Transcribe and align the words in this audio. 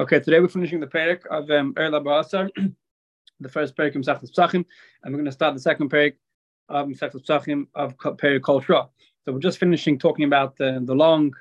Okay, 0.00 0.20
today 0.20 0.40
we're 0.40 0.48
finishing 0.48 0.80
the 0.80 0.86
parak 0.86 1.26
of 1.26 1.50
um, 1.50 1.74
Erla 1.74 2.50
the 3.40 3.48
first 3.50 3.76
parak 3.76 3.94
of 3.94 4.00
Mesachlis 4.00 4.32
Psachim, 4.32 4.64
and 5.02 5.12
we're 5.12 5.18
going 5.18 5.26
to 5.26 5.32
start 5.32 5.52
the 5.52 5.60
second 5.60 5.90
parak 5.90 6.14
of 6.70 6.88
Mesachlis 6.88 7.26
Psachim 7.26 7.66
of 7.74 7.94
parak 7.98 8.40
Kol 8.40 8.62
So 8.62 8.88
we're 9.26 9.38
just 9.38 9.58
finishing 9.58 9.98
talking 9.98 10.24
about 10.24 10.56
the, 10.56 10.80
the 10.82 10.94
long 10.94 11.34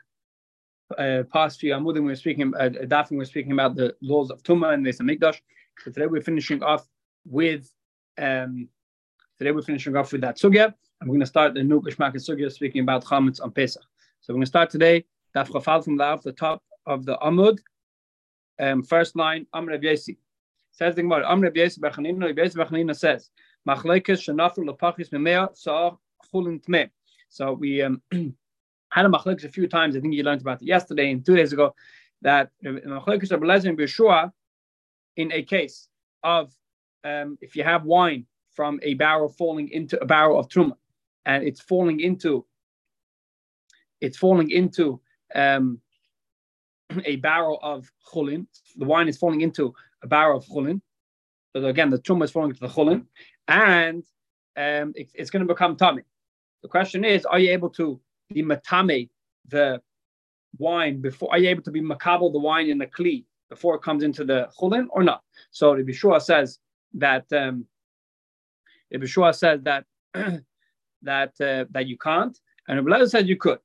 uh, 0.98 1.24
past 1.32 1.62
few 1.62 1.72
Amudim. 1.72 2.00
We 2.00 2.02
we're 2.02 2.16
speaking, 2.16 2.54
uh, 2.60 2.72
we 3.10 3.18
we're 3.18 3.24
speaking 3.24 3.54
about 3.54 3.76
the 3.76 3.96
laws 4.02 4.30
of 4.30 4.44
Tuma 4.44 4.74
and 4.74 4.84
Mesa 4.84 5.04
Mikdash. 5.04 5.40
So 5.86 5.92
today 5.92 6.08
we're 6.08 6.20
finishing 6.20 6.62
off 6.62 6.86
with, 7.26 7.72
um, 8.18 8.68
today 9.38 9.54
we're 9.54 9.62
finishing 9.62 9.96
off 9.96 10.12
with 10.12 10.20
that 10.22 10.38
sugya, 10.38 10.74
and 11.00 11.10
we're 11.10 11.14
going 11.14 11.22
to 11.22 11.26
start 11.26 11.54
the 11.54 11.64
new 11.64 11.82
Geshmak 11.82 12.16
sugya 12.16 12.52
speaking 12.52 12.82
about 12.82 13.06
Chametz 13.06 13.42
on 13.42 13.52
Pesach. 13.52 13.82
So 14.20 14.34
we're 14.34 14.40
going 14.40 14.44
to 14.44 14.48
start 14.48 14.70
today, 14.70 15.06
Daf 15.34 15.48
Chafal 15.48 15.86
from 15.86 15.96
the, 15.96 16.20
the 16.22 16.34
top 16.34 16.62
of 16.86 17.06
the 17.06 17.16
Amud, 17.20 17.58
um, 18.62 18.84
first 18.84 19.16
line, 19.16 19.46
Amr 19.54 19.78
Yesi. 19.78 20.18
Says 20.72 20.96
the 20.96 21.02
Gemara, 21.02 21.26
Amr 21.26 21.52
Yesi 21.52 21.80
Bachanina, 21.80 22.34
Yesi 22.34 22.56
Bachanina 22.56 22.96
says, 22.96 23.30
Machlekes 23.68 24.22
Shanafel 24.22 24.70
Lepachis 24.70 25.10
Memea 25.10 25.50
Sa'ach 25.58 25.98
Chulin 26.34 26.64
Tmeh. 26.64 26.90
So 27.30 27.54
we 27.54 27.82
um, 27.82 28.02
had 28.92 29.06
a 29.06 29.10
machlekes 29.10 29.44
a 29.44 29.50
few 29.50 29.68
times. 29.68 29.98
I 29.98 30.00
think 30.00 30.14
you 30.14 30.24
learned 30.24 30.42
about 30.42 30.62
it 30.62 30.66
yesterday 30.66 31.12
and 31.12 31.26
two 31.26 31.36
days 31.36 31.52
ago 31.52 31.76
that 32.22 32.52
machlekes 32.64 33.32
Rabbi 33.32 33.46
Lezer 33.46 33.70
and 33.70 33.78
Beshua 33.78 34.32
in 35.18 35.32
a 35.32 35.44
case 35.44 35.88
of 36.24 36.54
um, 37.04 37.38
if 37.42 37.56
you 37.56 37.64
have 37.64 37.84
wine 37.84 38.26
from 38.54 38.80
a 38.84 38.94
barrel 38.94 39.30
falling 39.30 39.70
into 39.70 40.00
a 40.02 40.06
barrel 40.06 40.40
of 40.40 40.48
truma 40.48 40.74
and 41.26 41.44
it's 41.44 41.62
falling 41.62 42.00
into 42.00 42.46
it's 44.02 44.18
falling 44.18 44.50
into 44.52 45.02
um, 45.36 45.80
a 47.06 47.18
barrel 47.18 47.60
of 47.62 47.92
chulin. 48.12 48.48
The 48.78 48.86
wine 48.86 49.08
is 49.08 49.18
falling 49.18 49.42
into 49.42 49.74
a 50.04 50.08
barrel 50.08 50.38
of 50.38 50.46
chulin. 50.46 50.82
So 51.56 51.66
again, 51.66 51.90
the 51.90 52.00
truma 52.00 52.24
is 52.24 52.32
falling 52.32 52.52
into 52.52 52.62
the 52.62 52.70
chulin, 52.70 53.06
and 53.48 54.04
um, 54.56 54.94
it, 54.96 55.10
it's 55.14 55.30
going 55.30 55.46
to 55.46 55.54
become 55.54 55.76
tummy. 55.76 56.04
The 56.64 56.70
question 56.70 57.04
is, 57.04 57.26
are 57.26 57.40
you 57.40 57.52
able 57.52 57.70
to 57.72 58.00
be 58.34 58.44
matame 58.44 59.10
the 59.48 59.82
wine 60.58 61.02
before? 61.02 61.30
Are 61.32 61.40
you 61.40 61.50
able 61.50 61.64
to 61.64 61.72
be 61.72 61.82
makabel 61.82 62.32
the 62.32 62.40
wine 62.40 62.70
in 62.70 62.78
the 62.78 62.88
kli 62.88 63.26
before 63.50 63.76
it 63.76 63.82
comes 63.82 64.04
into 64.04 64.24
the 64.24 64.50
chulin 64.60 64.88
or 64.92 65.04
not? 65.04 65.24
So 65.52 65.76
the 65.76 65.84
Bishua 65.84 66.22
says 66.22 66.60
that 66.96 67.26
um, 67.34 67.66
the 68.90 69.00
Bishua 69.00 69.36
says 69.36 69.62
that 69.64 69.86
that 71.02 71.34
uh, 71.42 71.66
that 71.72 71.88
you 71.88 71.98
can't, 71.98 72.38
and 72.68 72.86
Rabbi 72.86 73.06
says 73.06 73.26
you 73.28 73.38
could. 73.38 73.60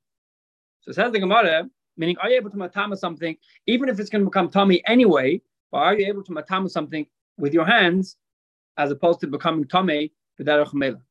So 0.81 0.91
says 0.91 1.11
the 1.11 1.19
Gemara, 1.19 1.69
Meaning, 1.97 2.17
are 2.21 2.29
you 2.29 2.37
able 2.37 2.49
to 2.49 2.57
matama 2.57 2.95
something, 2.95 3.35
even 3.65 3.89
if 3.89 3.99
it's 3.99 4.09
going 4.09 4.23
to 4.23 4.29
become 4.29 4.49
tummy 4.49 4.83
anyway, 4.87 5.41
or 5.71 5.81
are 5.81 5.97
you 5.97 6.07
able 6.07 6.23
to 6.23 6.31
matama 6.31 6.69
something 6.69 7.05
with 7.37 7.53
your 7.53 7.65
hands 7.65 8.17
as 8.77 8.91
opposed 8.91 9.19
to 9.21 9.27
becoming 9.27 9.65
tummy 9.65 10.11
b'derech 10.39 10.73
mela? 10.73 11.01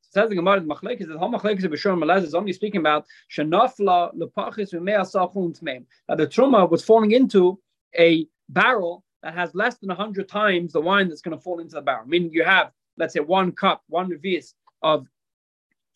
Says 0.00 0.28
the 0.28 0.36
Gemara, 0.36 0.60
the 0.60 0.96
is 1.00 1.08
that 1.08 1.18
whole 1.18 1.32
machlekes 1.32 1.64
of 1.64 1.72
Bishur 1.72 1.98
Malaz 1.98 2.22
is 2.22 2.34
only 2.34 2.52
speaking 2.52 2.80
about 2.80 3.04
shenafla 3.36 4.14
lepachis 4.14 4.72
v'me'asachun 4.72 5.60
tmeim. 5.60 5.84
That 6.08 6.18
the 6.18 6.26
truma 6.26 6.70
was 6.70 6.84
falling 6.84 7.12
into 7.12 7.58
a 7.98 8.26
barrel 8.48 9.04
that 9.22 9.34
has 9.34 9.54
less 9.54 9.76
than 9.78 9.90
hundred 9.90 10.28
times 10.28 10.72
the 10.72 10.80
wine 10.80 11.08
that's 11.08 11.20
going 11.20 11.36
to 11.36 11.42
fall 11.42 11.58
into 11.58 11.74
the 11.74 11.82
barrel. 11.82 12.06
Meaning, 12.06 12.30
you 12.32 12.44
have 12.44 12.70
let's 12.96 13.14
say 13.14 13.20
one 13.20 13.52
cup, 13.52 13.82
one 13.88 14.08
revius 14.08 14.54
of 14.82 15.06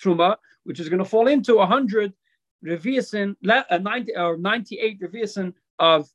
truma, 0.03 0.37
which 0.65 0.81
is 0.81 0.89
going 0.89 0.99
to 0.99 1.05
fall 1.05 1.29
into 1.29 1.59
a 1.59 1.67
hundred 1.67 2.13
reviasin, 2.65 3.37
uh, 3.49 3.79
90 3.79 4.17
or 4.17 4.37
98 4.37 5.01
reviasin 5.01 5.55
of 5.79 6.09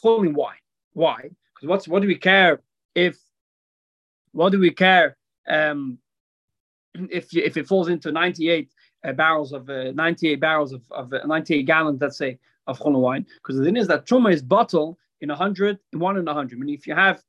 holy 0.00 0.28
wine. 0.28 0.56
Why? 0.92 1.30
Because 1.54 1.68
what's 1.68 1.88
what 1.88 2.02
do 2.02 2.08
we 2.08 2.16
care 2.16 2.60
if 2.94 3.18
what 4.32 4.52
do 4.52 4.58
we 4.58 4.70
care 4.70 5.16
um, 5.48 5.98
if 6.94 7.34
if 7.36 7.56
it 7.56 7.66
falls 7.66 7.88
into 7.88 8.12
98 8.12 8.70
uh, 9.04 9.12
barrels 9.12 9.52
of 9.52 9.68
uh, 9.70 9.92
98 9.92 10.40
barrels 10.40 10.72
of, 10.72 10.82
of 10.90 11.12
uh, 11.12 11.26
98 11.26 11.62
gallons, 11.64 12.00
let's 12.00 12.18
say, 12.18 12.38
of 12.66 12.78
holy 12.78 13.00
wine? 13.00 13.26
Because 13.36 13.56
the 13.56 13.64
thing 13.64 13.76
is 13.76 13.88
that 13.88 14.06
truma 14.06 14.32
is 14.32 14.42
bottled 14.42 14.96
in 15.20 15.28
100, 15.28 15.78
in 15.92 15.98
one 15.98 16.16
in 16.16 16.24
100. 16.24 16.56
I 16.56 16.60
mean, 16.60 16.74
if 16.74 16.86
you 16.86 16.94
have 16.94 17.22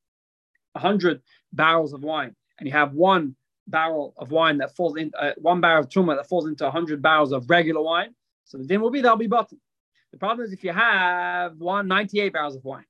100 0.73 1.21
barrels 1.53 1.93
of 1.93 2.03
wine 2.03 2.35
and 2.59 2.67
you 2.67 2.73
have 2.73 2.93
one 2.93 3.35
barrel 3.67 4.13
of 4.17 4.31
wine 4.31 4.57
that 4.57 4.75
falls 4.75 4.97
in 4.97 5.11
uh, 5.19 5.31
one 5.37 5.61
barrel 5.61 5.83
of 5.83 5.89
truma 5.89 6.15
that 6.15 6.27
falls 6.27 6.47
into 6.47 6.63
100 6.63 7.01
barrels 7.01 7.31
of 7.31 7.49
regular 7.49 7.81
wine, 7.81 8.13
so 8.49 8.57
the 8.57 8.65
din 8.65 8.81
will 8.81 8.89
be 8.89 9.01
that'll 9.01 9.15
be 9.15 9.27
bottom. 9.27 9.61
The 10.11 10.17
problem 10.17 10.45
is 10.45 10.51
if 10.51 10.63
you 10.63 10.73
have 10.73 11.55
one 11.57 11.87
98 11.87 12.33
barrels 12.33 12.55
of 12.55 12.65
wine 12.65 12.85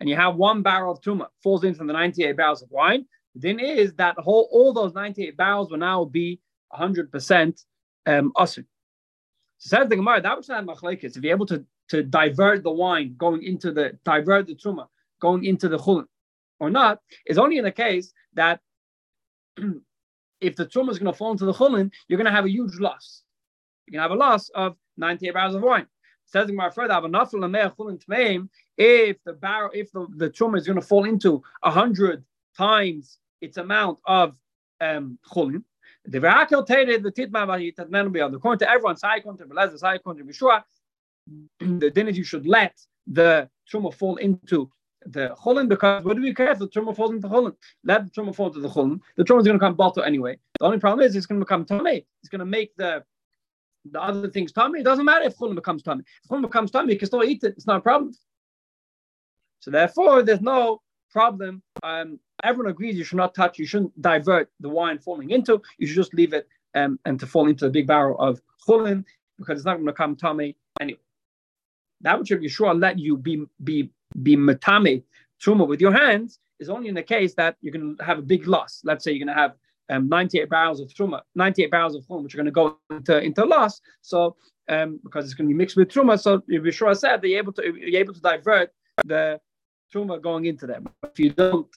and 0.00 0.08
you 0.08 0.16
have 0.16 0.36
one 0.36 0.62
barrel 0.62 0.92
of 0.92 1.02
tuma 1.02 1.26
falls 1.42 1.64
into 1.64 1.84
the 1.84 1.92
98 1.92 2.34
barrels 2.34 2.62
of 2.62 2.70
wine, 2.70 3.04
the 3.34 3.40
din 3.40 3.60
is 3.60 3.92
that 3.94 4.16
whole 4.18 4.48
all 4.50 4.72
those 4.72 4.94
98 4.94 5.36
barrels 5.36 5.70
will 5.70 5.76
now 5.76 6.06
be 6.06 6.40
100% 6.72 7.64
um, 8.06 8.32
usr. 8.36 8.64
So 9.58 9.76
says 9.76 9.88
the 9.88 9.96
Gemara, 9.96 10.22
that 10.22 10.36
was 10.36 10.48
not 10.48 10.64
machlekes. 10.64 11.16
If 11.16 11.22
you're 11.22 11.34
able 11.34 11.46
to, 11.46 11.62
to 11.88 12.02
divert 12.02 12.62
the 12.62 12.72
wine 12.72 13.14
going 13.18 13.42
into 13.42 13.70
the 13.70 13.98
divert 14.02 14.46
the 14.46 14.54
truma 14.54 14.86
going 15.20 15.44
into 15.44 15.68
the 15.68 15.78
chulin 15.78 16.06
or 16.58 16.70
not, 16.70 17.00
is 17.26 17.36
only 17.36 17.58
in 17.58 17.64
the 17.64 17.70
case 17.70 18.14
that 18.32 18.60
if 20.40 20.56
the 20.56 20.64
truma 20.64 20.90
is 20.90 20.98
going 20.98 21.12
to 21.12 21.16
fall 21.16 21.32
into 21.32 21.44
the 21.44 21.52
chulin, 21.52 21.90
you're 22.08 22.16
going 22.16 22.24
to 22.24 22.32
have 22.32 22.46
a 22.46 22.50
huge 22.50 22.78
loss. 22.80 23.24
You're 23.86 24.00
going 24.00 24.08
to 24.08 24.14
have 24.14 24.18
a 24.18 24.24
loss 24.26 24.48
of 24.54 24.76
98 24.96 25.34
barrels 25.34 25.54
of 25.54 25.62
wine. 25.62 25.86
Says 26.26 26.46
the 26.46 26.52
Gemara 26.52 26.72
further, 26.72 26.94
if 28.78 29.16
the 29.24 29.32
barrel, 29.34 29.70
if 29.74 29.92
the, 29.92 30.06
the 30.16 30.26
is 30.26 30.66
going 30.66 30.80
to 30.80 30.86
fall 30.86 31.04
into 31.04 31.42
a 31.62 31.70
hundred 31.70 32.24
times 32.56 33.18
its 33.40 33.56
amount 33.56 33.98
of 34.06 34.34
um, 34.80 35.18
chulin, 35.30 35.62
the 36.04 36.18
verakel 36.18 36.66
tated 36.66 37.02
the 37.02 37.12
titma 37.12 37.46
v'hitat 37.46 37.90
men 37.90 38.10
beyond. 38.10 38.34
According 38.34 38.60
to 38.60 38.70
everyone, 38.70 38.96
sai 38.96 39.16
according 39.16 39.46
to 39.46 39.54
Belezer, 39.54 39.78
sai 39.78 39.96
according 39.96 40.26
to 40.26 40.32
Bishua, 40.32 40.62
the 41.80 41.90
din 41.90 42.08
is 42.08 42.16
you 42.16 42.24
should 42.24 42.46
let 42.46 42.76
the 43.06 43.48
truma 43.70 43.92
fall 43.92 44.16
into 44.16 44.70
the 45.06 45.34
chulin 45.44 45.68
because 45.68 46.04
what 46.04 46.16
do 46.16 46.22
we 46.22 46.34
care 46.34 46.52
if 46.52 46.58
the 46.58 46.68
truma 46.68 46.94
falls 46.94 47.12
into 47.12 47.28
chulin? 47.28 47.54
Let 47.84 48.04
the 48.04 48.10
truma 48.10 48.34
fall 48.34 48.48
into 48.48 48.60
the 48.60 48.68
chulin. 48.68 49.00
The 49.16 49.24
truma 49.24 49.40
is 49.40 49.46
going 49.46 49.58
to 49.58 49.64
come 49.64 49.74
bottle 49.74 50.02
anyway. 50.02 50.38
The 50.58 50.66
only 50.66 50.78
problem 50.78 51.06
is 51.06 51.14
it's 51.14 51.26
going 51.26 51.40
to 51.40 51.44
become 51.44 51.64
tummy. 51.64 52.06
It's 52.22 52.28
going 52.28 52.40
to 52.40 52.44
make 52.46 52.74
the 52.76 53.04
the 53.90 54.00
other 54.00 54.28
things 54.28 54.52
tummy, 54.52 54.80
it 54.80 54.84
doesn't 54.84 55.04
matter 55.04 55.24
if 55.24 55.36
chulin 55.36 55.54
becomes 55.54 55.82
tummy. 55.82 56.04
If 56.22 56.30
chulin 56.30 56.42
becomes 56.42 56.70
tummy, 56.70 56.92
you 56.92 56.98
can 56.98 57.06
still 57.06 57.24
eat 57.24 57.42
it. 57.42 57.54
It's 57.56 57.66
not 57.66 57.78
a 57.78 57.80
problem. 57.80 58.12
So 59.60 59.70
therefore, 59.70 60.22
there's 60.22 60.40
no 60.40 60.82
problem. 61.10 61.62
Um, 61.82 62.18
everyone 62.42 62.70
agrees 62.70 62.96
you 62.96 63.04
should 63.04 63.16
not 63.16 63.34
touch. 63.34 63.58
You 63.58 63.66
shouldn't 63.66 64.00
divert 64.00 64.50
the 64.60 64.68
wine 64.68 64.98
falling 64.98 65.30
into. 65.30 65.60
You 65.78 65.86
should 65.86 65.96
just 65.96 66.14
leave 66.14 66.32
it 66.32 66.48
um, 66.74 66.98
and 67.04 67.18
to 67.20 67.26
fall 67.26 67.48
into 67.48 67.64
the 67.66 67.70
big 67.70 67.86
barrel 67.86 68.18
of 68.18 68.40
chulin 68.66 69.04
because 69.38 69.58
it's 69.58 69.66
not 69.66 69.74
going 69.74 69.86
to 69.86 69.92
come 69.92 70.16
tummy 70.16 70.56
anyway. 70.80 70.98
That 72.00 72.18
which 72.18 72.30
Yeshua 72.30 72.80
let 72.80 72.98
you 72.98 73.16
be 73.16 73.44
be 73.62 73.90
be 74.22 74.36
matame 74.36 75.02
truma 75.40 75.66
with 75.66 75.80
your 75.80 75.92
hands 75.92 76.38
is 76.58 76.68
only 76.68 76.88
in 76.88 76.94
the 76.94 77.02
case 77.02 77.34
that 77.34 77.56
you're 77.60 77.72
going 77.72 77.96
to 77.96 78.04
have 78.04 78.18
a 78.18 78.22
big 78.22 78.46
loss. 78.46 78.80
Let's 78.84 79.04
say 79.04 79.12
you're 79.12 79.24
going 79.24 79.36
to 79.36 79.40
have 79.40 79.54
um, 79.92 80.08
98 80.08 80.48
barrels 80.48 80.80
of 80.80 80.88
truma, 80.88 81.20
98 81.34 81.70
barrels 81.70 81.94
of 81.94 82.06
chum, 82.06 82.22
which 82.22 82.34
are 82.34 82.38
going 82.38 82.46
to 82.46 82.52
go 82.52 82.78
into, 82.90 83.20
into 83.22 83.44
loss. 83.44 83.80
So 84.00 84.36
um, 84.68 85.00
because 85.02 85.24
it's 85.24 85.34
going 85.34 85.48
to 85.48 85.52
be 85.52 85.58
mixed 85.58 85.76
with 85.76 85.88
truma, 85.88 86.18
so 86.20 86.38
Yeshua 86.50 86.96
said 86.96 87.20
that 87.20 87.28
you're 87.28 87.38
able 87.38 87.52
to 87.54 87.62
you're 87.62 88.00
able 88.00 88.14
to 88.14 88.20
divert 88.20 88.70
the 89.04 89.40
truma 89.92 90.20
going 90.20 90.46
into 90.46 90.66
them. 90.66 90.88
If 91.04 91.18
you 91.18 91.30
don't, 91.30 91.68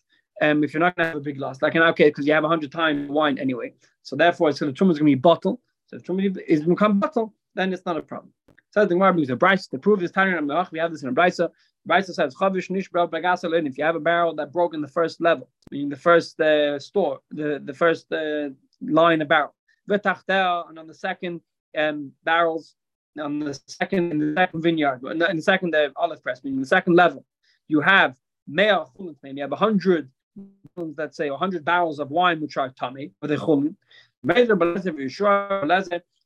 um, 0.42 0.64
if 0.64 0.74
you're 0.74 0.82
not 0.82 0.96
going 0.96 1.06
to 1.06 1.10
have 1.10 1.18
a 1.18 1.22
big 1.22 1.40
loss, 1.40 1.62
like 1.62 1.76
in 1.76 1.82
our 1.82 1.94
case, 1.94 2.10
because 2.10 2.26
you 2.26 2.34
have 2.34 2.44
100 2.44 2.72
times 2.72 3.10
wine 3.10 3.38
anyway, 3.38 3.74
so 4.04 4.16
therefore 4.16 4.50
it's 4.50 4.60
going 4.60 4.74
to 4.74 4.84
truma 4.84 4.92
is 4.92 5.00
going 5.00 5.12
to 5.12 5.16
be 5.16 5.20
bottle. 5.20 5.62
So 5.88 5.98
if 5.98 6.04
truma 6.04 6.38
is 6.48 6.64
become 6.64 7.00
bottle, 7.00 7.34
then 7.56 7.74
it's 7.74 7.86
not 7.86 7.98
a 7.98 8.02
problem. 8.02 8.32
So 8.72 8.82
the 8.82 8.94
Gemara 8.94 9.14
brings 9.14 9.30
a 9.30 9.36
Bryce 9.36 9.68
to 9.68 9.78
prove 9.78 10.02
this. 10.02 10.12
We 10.16 10.80
have 10.80 10.92
this 10.92 11.04
in 11.04 11.10
a 11.10 11.12
Bryce. 11.14 11.40
Bryce 11.86 12.14
says, 12.14 12.36
Chavish 12.36 12.70
nishbel 12.70 13.10
bagasalin. 13.10 13.68
If 13.68 13.78
you 13.78 13.84
have 13.84 13.96
a 13.96 14.00
barrel 14.00 14.34
that 14.36 14.52
broke 14.52 14.74
in 14.74 14.82
the 14.82 14.88
first 14.88 15.22
level, 15.22 15.50
meaning 15.72 15.90
the 15.90 15.96
first 15.96 16.40
uh, 16.42 16.80
store, 16.80 17.20
the, 17.30 17.62
the 17.64 17.74
first 17.74 18.12
uh, 18.12 18.50
line 18.82 19.22
of 19.22 19.28
barrel. 19.28 19.54
And 19.88 20.80
on 20.80 20.88
the 20.88 20.96
second 20.96 21.42
um, 21.78 22.12
barrels, 22.24 22.76
on 23.20 23.40
the 23.40 23.60
second 23.68 24.12
in 24.12 24.20
the 24.20 24.34
second 24.36 24.62
vineyard, 24.64 25.02
in 25.04 25.20
the, 25.20 25.42
second 25.42 25.76
uh, 25.76 25.90
olive 25.96 26.24
press, 26.24 26.44
meaning 26.44 26.60
the 26.60 26.66
second 26.66 26.96
level, 26.96 27.24
you 27.68 27.82
have 27.82 28.16
mea 28.48 28.80
you 29.00 29.42
have 29.42 29.52
a 29.52 29.56
hundred, 29.56 30.10
let's 30.76 31.18
say, 31.18 31.30
a 31.30 31.38
hundred 31.38 31.64
barrels 31.64 32.00
of 32.00 32.10
wine 32.10 32.42
which 32.42 32.58
are 32.58 32.70
tummy 32.70 33.12
with 33.22 33.30
the 33.30 33.38
chulin. 33.38 33.76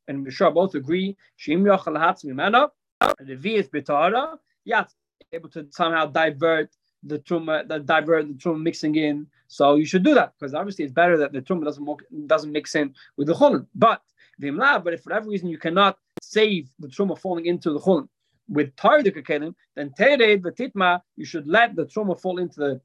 And 0.07 0.23
Mishra 0.23 0.51
both 0.51 0.73
agree, 0.73 1.17
Shim 1.37 1.61
Yochel 1.63 1.97
Hatzmimena, 1.97 2.69
the 3.19 3.35
V 3.35 3.55
is 3.55 3.67
Bitara, 3.67 4.37
yes, 4.63 4.95
able 5.33 5.49
to 5.49 5.67
somehow 5.71 6.05
divert 6.05 6.75
the 7.03 7.19
truma, 7.19 7.67
the 7.67 7.79
divert 7.79 8.27
the 8.27 8.33
truma 8.33 8.61
mixing 8.61 8.95
in. 8.95 9.27
So 9.47 9.75
you 9.75 9.85
should 9.85 10.03
do 10.03 10.13
that 10.13 10.33
because 10.37 10.53
obviously 10.53 10.85
it's 10.85 10.93
better 10.93 11.17
that 11.17 11.31
the 11.31 11.41
truma 11.41 11.63
doesn't 11.63 12.27
doesn't 12.27 12.51
mix 12.51 12.75
in 12.75 12.93
with 13.17 13.27
the 13.27 13.33
chulin. 13.33 13.65
But 13.75 14.01
Vimla, 14.41 14.83
but 14.83 14.93
if 14.93 15.03
for 15.03 15.09
whatever 15.09 15.29
reason 15.29 15.49
you 15.49 15.57
cannot 15.57 15.97
save 16.21 16.69
the 16.79 16.87
truma 16.87 17.17
falling 17.17 17.45
into 17.45 17.71
the 17.71 17.79
chulin, 17.79 18.07
with 18.49 18.75
tardik 18.75 19.15
kelim, 19.25 19.53
then 19.75 19.91
tered 19.91 20.41
v'titma, 20.41 21.01
you 21.15 21.25
should 21.25 21.47
let 21.47 21.75
the 21.75 21.85
truma 21.85 22.19
fall 22.19 22.39
into 22.39 22.59
the 22.59 22.81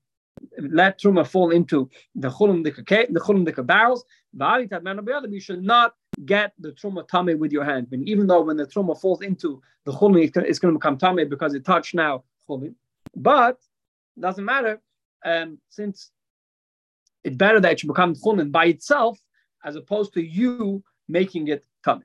let 0.58 1.00
truma 1.00 1.26
fall 1.26 1.50
into 1.50 1.88
the 2.16 2.28
chulum 2.28 2.64
the 2.64 2.70
the 3.54 3.62
barrels. 3.62 4.04
You 5.30 5.40
should 5.40 5.62
not 5.62 5.94
get 6.24 6.52
the 6.58 6.72
truma 6.72 7.06
tummy 7.08 7.34
with 7.34 7.52
your 7.52 7.64
hand. 7.64 7.88
And 7.92 8.06
even 8.08 8.26
though 8.26 8.42
when 8.42 8.56
the 8.56 8.66
truma 8.66 9.00
falls 9.00 9.22
into 9.22 9.62
the 9.84 9.92
chulum, 9.92 10.22
it's 10.22 10.58
going 10.58 10.74
to 10.74 10.78
become 10.78 10.98
tummy 10.98 11.24
because 11.24 11.54
it 11.54 11.64
touched 11.64 11.94
now 11.94 12.24
chulum. 12.48 12.74
But 13.14 13.58
doesn't 14.18 14.44
matter, 14.44 14.80
um, 15.24 15.58
since 15.68 16.10
it's 17.22 17.36
better 17.36 17.60
that 17.60 17.72
it 17.72 17.80
should 17.80 17.88
become 17.88 18.14
chulin 18.14 18.52
by 18.52 18.66
itself 18.66 19.18
as 19.64 19.76
opposed 19.76 20.12
to 20.14 20.22
you 20.22 20.82
making 21.08 21.48
it 21.48 21.64
tummy. 21.84 22.04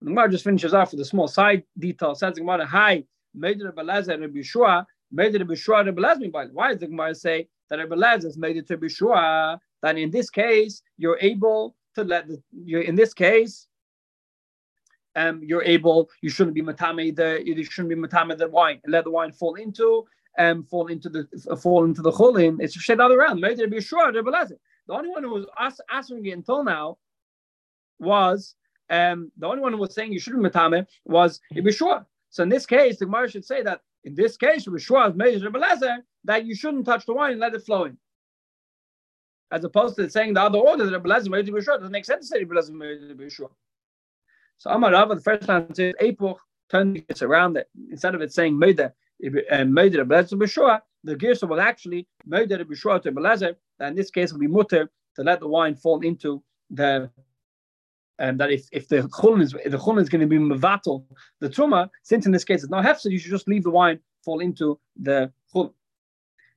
The 0.00 0.08
Gemara 0.08 0.30
just 0.30 0.44
finishes 0.44 0.74
off 0.74 0.92
with 0.92 1.00
a 1.00 1.04
small 1.04 1.28
side 1.28 1.64
detail. 1.78 2.14
Says 2.14 2.34
the 2.34 2.40
Gemara, 2.40 2.66
"Hi, 2.66 3.04
made 3.34 3.60
Rebbe 3.60 3.82
Lezer 3.82 4.20
Rebbe 4.20 4.40
Yeshua, 4.40 4.84
made 5.10 5.34
Rebbe 5.34 5.54
Yeshua 5.54 5.86
Rebbe 5.86 6.00
Lezer." 6.00 6.52
Why 6.52 6.68
does 6.70 6.80
the 6.80 6.88
Gemara 6.88 7.14
say 7.14 7.48
that 7.68 7.78
Rebbe 7.78 7.94
Lezer 7.94 8.26
is 8.26 8.36
made 8.36 8.56
it 8.56 8.66
to 8.68 8.76
Yeshua? 8.76 9.58
That 9.82 9.98
in 9.98 10.10
this 10.10 10.30
case, 10.30 10.82
you're 10.98 11.18
able 11.20 11.76
to 11.94 12.04
let 12.04 12.26
the. 12.28 12.42
You're, 12.52 12.82
in 12.82 12.94
this 12.94 13.14
case, 13.14 13.68
um, 15.16 15.40
you're 15.42 15.62
able. 15.62 16.10
You 16.22 16.30
shouldn't 16.30 16.54
be 16.54 16.62
matame 16.62 17.14
the. 17.14 17.42
You 17.44 17.62
shouldn't 17.64 17.90
be 17.90 17.96
matame 17.96 18.36
the 18.36 18.48
wine. 18.48 18.80
Let 18.86 19.04
the 19.04 19.10
wine 19.10 19.32
fall 19.32 19.54
into 19.54 20.06
um 20.38 20.64
fall 20.64 20.86
into 20.86 21.08
the 21.08 21.28
uh, 21.50 21.56
fall 21.56 21.84
into 21.84 22.02
the 22.02 22.12
chulin. 22.12 22.56
It's 22.60 22.74
shade 22.74 23.00
other 23.00 23.18
around. 23.18 23.42
Yeshua 23.42 24.14
Rebbe 24.14 24.30
Lezer. 24.30 24.56
The 24.86 24.94
only 24.94 25.10
one 25.10 25.22
who 25.22 25.30
was 25.30 25.46
asking 25.90 26.24
it 26.26 26.32
until 26.32 26.64
now 26.64 26.98
was 27.98 28.54
um, 28.90 29.30
the 29.38 29.46
only 29.46 29.60
one 29.60 29.72
who 29.72 29.78
was 29.78 29.94
saying 29.94 30.12
you 30.12 30.20
shouldn't 30.20 30.42
matame 30.42 30.86
was 31.04 31.40
Yeshua. 31.54 32.04
So 32.30 32.42
in 32.42 32.48
this 32.48 32.66
case, 32.66 32.98
the 32.98 33.06
Gemara 33.06 33.30
should 33.30 33.44
say 33.44 33.62
that 33.62 33.80
in 34.04 34.14
this 34.14 34.36
case, 34.36 34.66
Yeshua 34.66 35.06
has 35.06 35.14
made 35.14 35.42
that 36.24 36.44
you 36.44 36.54
shouldn't 36.54 36.86
touch 36.86 37.06
the 37.06 37.14
wine 37.14 37.32
and 37.32 37.40
let 37.40 37.54
it 37.54 37.64
flow 37.64 37.84
in. 37.84 37.96
As 39.50 39.64
opposed 39.64 39.96
to 39.96 40.08
saying 40.08 40.34
the 40.34 40.42
other 40.42 40.58
order 40.58 40.86
that 40.86 41.02
Rebelezer 41.02 41.28
made 41.28 41.46
Yeshua 41.46 41.78
doesn't 41.78 41.92
make 41.92 42.04
sense 42.04 42.28
to 42.28 42.38
say 42.38 42.44
Rebelezer 42.44 42.70
made 42.70 43.00
Yeshua. 43.18 43.50
So 44.58 44.70
Amar 44.70 44.92
Rava, 44.92 45.14
the 45.14 45.20
first 45.20 45.46
time 45.46 45.74
says 45.74 45.94
Epoch 46.00 46.38
turns 46.70 47.02
it 47.08 47.22
around 47.22 47.54
that 47.54 47.66
instead 47.90 48.14
of 48.14 48.22
it 48.22 48.32
saying 48.32 48.60
and 48.62 48.80
uh, 48.80 49.64
made 49.64 49.92
Rebelezer 49.94 50.80
the 51.04 51.16
Gersa 51.16 51.48
was 51.48 51.58
actually 51.58 52.06
made 52.26 52.50
Yeshua 52.50 53.02
to 53.02 53.12
Rebelezer. 53.12 53.56
That 53.78 53.88
in 53.88 53.96
this 53.96 54.10
case 54.10 54.32
will 54.32 54.40
be 54.40 54.46
mutter 54.46 54.90
to 55.16 55.22
let 55.22 55.40
the 55.40 55.48
wine 55.48 55.74
fall 55.74 56.00
into 56.00 56.42
the 56.70 57.10
um, 58.18 58.36
that 58.36 58.50
if, 58.50 58.68
if 58.72 58.88
the 58.88 59.02
chulin 59.02 59.42
is 59.42 59.52
the 59.52 59.78
chulin 59.78 60.00
is 60.00 60.08
going 60.08 60.20
to 60.20 60.26
be 60.26 60.38
mevatel 60.38 61.04
the 61.40 61.48
truma, 61.48 61.88
since 62.02 62.26
in 62.26 62.32
this 62.32 62.44
case 62.44 62.62
it's 62.62 62.70
not 62.70 62.84
hefsed, 62.84 63.06
you 63.06 63.18
should 63.18 63.30
just 63.30 63.48
leave 63.48 63.64
the 63.64 63.70
wine 63.70 63.98
fall 64.24 64.40
into 64.40 64.78
the 65.00 65.32
chulin. 65.54 65.72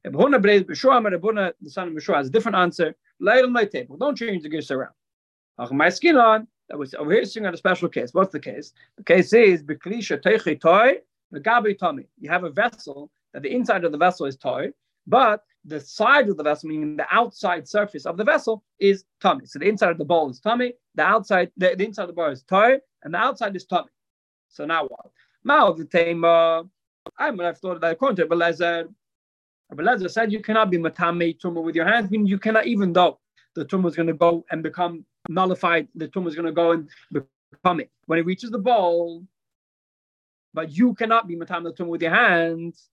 The 0.04 1.52
son 1.68 1.88
of 1.88 1.94
Meshua 1.94 2.18
has 2.18 2.28
a 2.28 2.30
different 2.30 2.56
answer. 2.56 2.96
Don't 3.20 4.16
change 4.16 4.44
the 4.44 4.50
gears 4.50 4.70
around. 4.70 4.94
That 6.70 6.96
over 6.98 7.12
here 7.12 7.48
on 7.48 7.54
a 7.54 7.58
special 7.58 7.90
case. 7.90 8.14
What's 8.14 8.32
the 8.32 8.40
case? 8.40 8.74
The 8.98 9.04
case 9.04 9.34
is 9.34 9.64
beklisha 9.64 10.22
teichi 10.22 10.60
toy 10.60 11.00
the 11.32 11.40
gabi 11.40 11.78
tummy. 11.78 12.08
You 12.20 12.30
have 12.30 12.44
a 12.44 12.50
vessel 12.50 13.12
that 13.34 13.44
the 13.44 13.54
inside 13.54 13.84
of 13.84 13.92
the 13.92 13.98
vessel 13.98 14.26
is 14.26 14.38
toy, 14.38 14.72
but 15.08 15.44
the 15.66 15.80
side 15.80 16.30
of 16.30 16.38
the 16.38 16.44
vessel, 16.44 16.70
meaning 16.70 16.96
the 16.96 17.08
outside 17.12 17.68
surface 17.68 18.06
of 18.06 18.18
the 18.18 18.24
vessel, 18.24 18.64
is 18.80 19.04
tummy. 19.22 19.46
So 19.46 19.60
the 19.60 19.68
inside 19.68 19.92
of 19.92 19.98
the 19.98 20.06
bowl 20.06 20.30
is 20.30 20.40
tummy, 20.40 20.74
the 20.96 21.04
outside, 21.04 21.52
the, 21.58 21.76
the 21.76 21.86
inside 21.86 22.04
of 22.04 22.10
the 22.10 22.14
bowl 22.14 22.30
is 22.30 22.44
toy, 22.44 22.78
and 23.04 23.14
the 23.14 23.18
outside 23.18 23.56
is 23.56 23.66
tummy. 23.66 23.90
So 24.50 24.66
now 24.66 24.84
what? 24.88 25.12
Now 25.44 25.72
the 25.72 25.86
tema, 25.86 26.64
I 27.18 27.32
might 27.32 27.46
have 27.46 27.58
thought 27.58 27.82
that 27.82 27.92
according 27.92 28.18
to 28.18 28.26
Belezer, 28.28 28.88
Belezer 29.74 30.10
said 30.10 30.32
you 30.32 30.42
cannot 30.42 30.70
be 30.70 30.78
matame 30.78 31.38
tumor 31.40 31.62
with 31.62 31.76
your 31.76 31.86
hands, 31.86 32.10
meaning 32.10 32.28
you 32.28 32.40
cannot, 32.40 32.68
even 32.68 32.94
though 32.94 33.20
the 33.56 33.66
tumor 33.66 33.90
is 33.90 33.96
going 33.96 34.08
to 34.08 34.14
go 34.14 34.46
and 34.52 34.62
become 34.64 35.06
nullified, 35.30 35.88
the 35.96 36.08
tumor 36.08 36.30
is 36.30 36.36
going 36.36 36.46
to 36.46 36.52
go 36.52 36.72
and 36.72 36.90
become 37.12 37.80
it. 37.80 37.92
When 38.06 38.20
it 38.20 38.26
reaches 38.26 38.52
the 38.52 38.60
bowl, 38.60 39.24
but 40.54 40.72
you 40.72 40.94
cannot 40.94 41.28
be 41.28 41.36
matam 41.36 41.64
the 41.64 41.74
tumor 41.74 41.92
with 41.92 42.02
your 42.02 42.14
hands, 42.14 42.90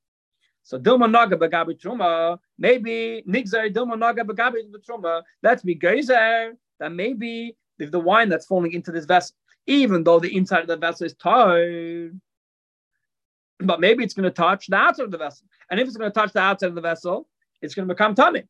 so 0.65 0.79
Dilma 0.79 1.11
Naga 1.11 1.37
Bagabi 1.37 1.81
Truma, 1.81 2.39
maybe 2.59 3.25
Nigzer 3.29 3.73
Dilma 3.73 3.99
Naga 3.99 4.23
Bagabi 4.23 4.63
Truma, 4.89 5.23
let's 5.43 5.63
be 5.63 5.75
Gezer, 5.75 6.53
that 6.79 6.93
maybe 6.93 7.57
if 7.79 7.91
the 7.91 7.99
wine 7.99 8.29
that's 8.29 8.47
falling 8.47 8.73
into 8.73 8.93
this 8.93 9.05
vessel, 9.05 9.37
even 9.67 10.05
though 10.05 10.21
the 10.21 10.35
inside 10.37 10.61
of 10.61 10.69
the 10.69 10.77
vessel 10.77 11.07
is 11.07 11.15
tied, 11.15 12.13
but 13.59 13.81
maybe 13.81 14.05
it's 14.05 14.15
going 14.15 14.25
to 14.25 14.31
touch 14.31 14.67
the 14.69 14.77
outside 14.77 15.05
of 15.05 15.11
the 15.11 15.19
vessel. 15.19 15.47
And 15.71 15.81
if 15.81 15.87
it's 15.87 15.97
going 15.97 16.11
to 16.11 16.15
touch 16.15 16.33
the 16.33 16.41
outside 16.41 16.69
of 16.69 16.75
the 16.75 16.81
vessel, 16.81 17.29
it's 17.61 17.75
going 17.75 17.87
to 17.87 17.95
become 17.95 18.15
tummy. 18.15 18.45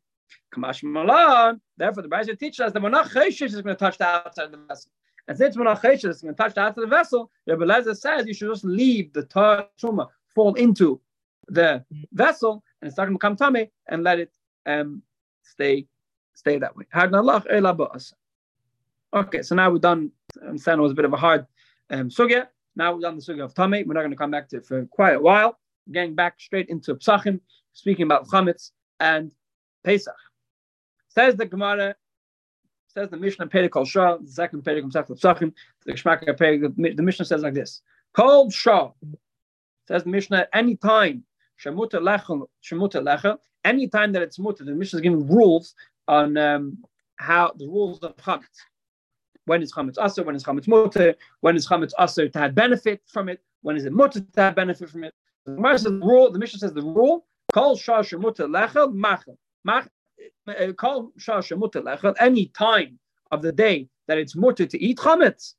Kamash 0.54 0.82
Malan, 0.82 1.60
therefore 1.76 2.02
the 2.02 2.08
Brisa 2.08 2.38
teaches 2.38 2.60
us 2.60 2.72
that 2.72 2.82
Monach 2.82 3.12
Cheshish 3.12 3.52
is 3.52 3.62
going 3.62 3.74
to 3.74 3.78
touch 3.78 3.98
the 3.98 4.06
outside 4.06 4.44
of 4.44 4.52
the 4.52 4.58
vessel. 4.58 4.90
And 5.28 5.38
since 5.38 5.56
Monach 5.56 5.80
Cheshish 5.80 6.04
is 6.04 6.22
going 6.22 6.34
to 6.34 6.42
touch 6.42 6.54
the 6.54 6.60
outside 6.60 6.82
of 6.82 6.90
the 6.90 6.96
vessel, 6.96 7.30
Rebbe 7.46 7.64
Lezer 7.64 7.96
says 7.96 8.26
you 8.26 8.34
should 8.34 8.50
just 8.50 8.64
leave 8.64 9.12
the 9.12 9.22
truma 9.24 10.08
fall 10.34 10.54
into 10.54 11.00
the 11.48 11.84
vessel 12.12 12.62
and 12.80 12.86
it's 12.86 12.94
starting 12.94 13.14
to 13.14 13.18
become 13.18 13.36
tummy 13.36 13.70
and 13.88 14.02
let 14.02 14.18
it 14.18 14.32
um, 14.66 15.02
stay 15.42 15.86
stay 16.34 16.58
that 16.58 16.74
way. 16.76 16.84
Okay, 19.14 19.42
so 19.42 19.54
now 19.54 19.70
we've 19.70 19.80
done. 19.80 20.10
I 20.42 20.46
understand 20.46 20.78
it 20.78 20.82
was 20.82 20.92
a 20.92 20.94
bit 20.94 21.04
of 21.04 21.12
a 21.12 21.18
hard 21.18 21.46
um, 21.90 22.08
sugya. 22.08 22.48
Now 22.74 22.92
we've 22.92 23.02
done 23.02 23.16
the 23.16 23.22
sugya 23.22 23.44
of 23.44 23.54
tummy. 23.54 23.84
We're 23.84 23.94
not 23.94 24.00
going 24.00 24.10
to 24.10 24.16
come 24.16 24.30
back 24.30 24.48
to 24.48 24.56
it 24.56 24.66
for 24.66 24.86
quite 24.86 25.14
a 25.14 25.20
while. 25.20 25.58
Getting 25.90 26.14
back 26.14 26.40
straight 26.40 26.68
into 26.68 26.94
psachim, 26.94 27.40
speaking 27.74 28.04
about 28.04 28.26
chametz 28.28 28.70
and 29.00 29.32
Pesach. 29.84 30.14
Says 31.08 31.36
the 31.36 31.46
Gemara. 31.46 31.94
Says 32.88 33.08
the 33.08 33.16
Mishnah 33.16 33.46
Perikol 33.46 33.86
Shah, 33.86 34.18
the 34.18 34.30
second 34.30 34.62
Perik 34.64 34.84
of 34.84 35.06
Psachim. 35.18 35.52
The 35.86 36.94
the 36.94 37.02
Mishnah 37.02 37.24
says 37.24 37.42
like 37.42 37.54
this: 37.54 37.80
Kol 38.14 38.50
Shah. 38.50 38.90
Says 39.88 40.04
the 40.04 40.10
Mishnah, 40.10 40.46
any 40.52 40.76
time 40.76 41.24
Shemuta 41.62 42.00
lechel, 42.00 42.46
shemuta 42.62 43.00
lechel. 43.02 43.38
Anytime 43.64 44.12
that 44.12 44.22
it's 44.22 44.38
muta, 44.38 44.64
the 44.64 44.72
Mishnah 44.72 44.98
is 44.98 45.02
giving 45.02 45.28
rules 45.28 45.74
on 46.08 46.36
um, 46.36 46.78
how 47.16 47.52
the 47.56 47.66
rules 47.66 48.00
of 48.00 48.16
chametz. 48.16 48.58
When 49.44 49.62
is 49.62 49.72
chametz 49.72 50.04
aser? 50.04 50.24
When 50.24 50.34
is 50.34 50.44
chametz 50.44 50.66
muta? 50.66 51.16
When 51.40 51.56
is 51.56 51.68
chametz 51.68 51.92
aser 52.00 52.28
to 52.28 52.38
have 52.38 52.54
benefit 52.54 53.02
from 53.06 53.28
it? 53.28 53.40
When 53.62 53.76
is 53.76 53.84
it 53.84 53.92
muta 53.92 54.20
to 54.20 54.40
have 54.40 54.56
benefit 54.56 54.90
from 54.90 55.04
it? 55.04 55.14
The 55.46 56.00
rule. 56.02 56.30
The 56.32 56.38
Mishnah 56.38 56.58
says 56.58 56.72
the 56.72 56.82
rule. 56.82 57.26
Kol 57.52 57.76
shah 57.76 58.02
shemuta 58.02 58.48
lechel 58.48 58.92
machel. 58.92 59.36
Eh, 59.68 59.80
eh, 60.48 60.72
Shah 61.18 61.40
shemuta 61.40 61.82
lechel. 61.82 62.14
Any 62.18 62.46
time 62.46 62.98
of 63.30 63.42
the 63.42 63.52
day 63.52 63.88
that 64.08 64.18
it's 64.18 64.36
muta 64.36 64.66
to 64.66 64.82
eat 64.82 64.98
chametz. 64.98 65.54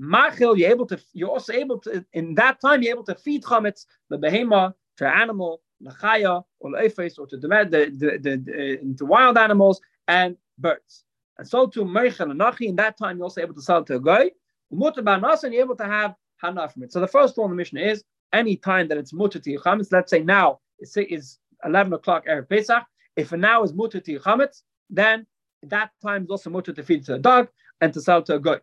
Machil, 0.00 0.56
you're 0.56 0.70
able 0.70 0.86
to. 0.86 1.00
You're 1.12 1.30
also 1.30 1.52
able 1.52 1.78
to. 1.80 2.04
In 2.12 2.34
that 2.36 2.60
time, 2.60 2.82
you're 2.82 2.92
able 2.92 3.04
to 3.04 3.14
feed 3.14 3.42
chametz 3.42 3.86
the 4.10 4.18
behema 4.18 4.74
to 4.98 5.08
animal, 5.08 5.62
lachaya, 5.82 6.44
or 6.60 6.70
leifes, 6.70 7.18
or 7.18 7.26
to 7.26 7.36
the, 7.36 7.48
the, 7.48 8.18
the, 8.20 8.94
the, 8.96 9.06
wild 9.06 9.38
animals 9.38 9.80
and 10.06 10.36
birds. 10.58 11.04
And 11.38 11.48
so 11.48 11.66
to 11.68 11.84
Meichel 11.84 12.30
and 12.30 12.40
Nachi, 12.40 12.68
in 12.68 12.76
that 12.76 12.98
time 12.98 13.16
you're 13.16 13.24
also 13.24 13.40
able 13.40 13.54
to 13.54 13.62
sell 13.62 13.84
to 13.84 13.96
a 13.96 14.00
guy. 14.00 14.30
Mutter 14.70 15.02
and 15.06 15.54
you're 15.54 15.62
able 15.62 15.76
to 15.76 15.86
have 15.86 16.14
hana 16.36 16.68
from 16.68 16.82
it. 16.82 16.92
So 16.92 17.00
the 17.00 17.06
first 17.06 17.38
one 17.38 17.50
the 17.50 17.56
mission 17.56 17.78
is 17.78 18.04
any 18.32 18.56
time 18.56 18.88
that 18.88 18.98
it's 18.98 19.12
mutter 19.12 19.38
to 19.38 19.52
eat 19.52 19.60
chametz, 19.60 19.92
let's 19.92 20.10
say 20.10 20.20
now 20.20 20.60
it's, 20.78 20.96
it's 20.96 21.38
11 21.64 21.92
o'clock 21.92 22.26
Erev 22.26 22.48
Pesach, 22.48 22.84
if 23.18 23.32
now 23.32 23.64
is 23.64 23.74
mutter 23.74 23.98
to 23.98 24.20
chametz, 24.20 24.62
then 24.88 25.26
that 25.64 25.90
time 26.00 26.22
is 26.22 26.30
also 26.30 26.50
mutter 26.50 26.72
to 26.72 26.82
feed 26.84 27.04
to 27.04 27.14
a 27.14 27.18
dog 27.18 27.48
and 27.80 27.92
to 27.92 28.00
sell 28.00 28.22
to 28.22 28.36
a 28.36 28.40
guy. 28.40 28.60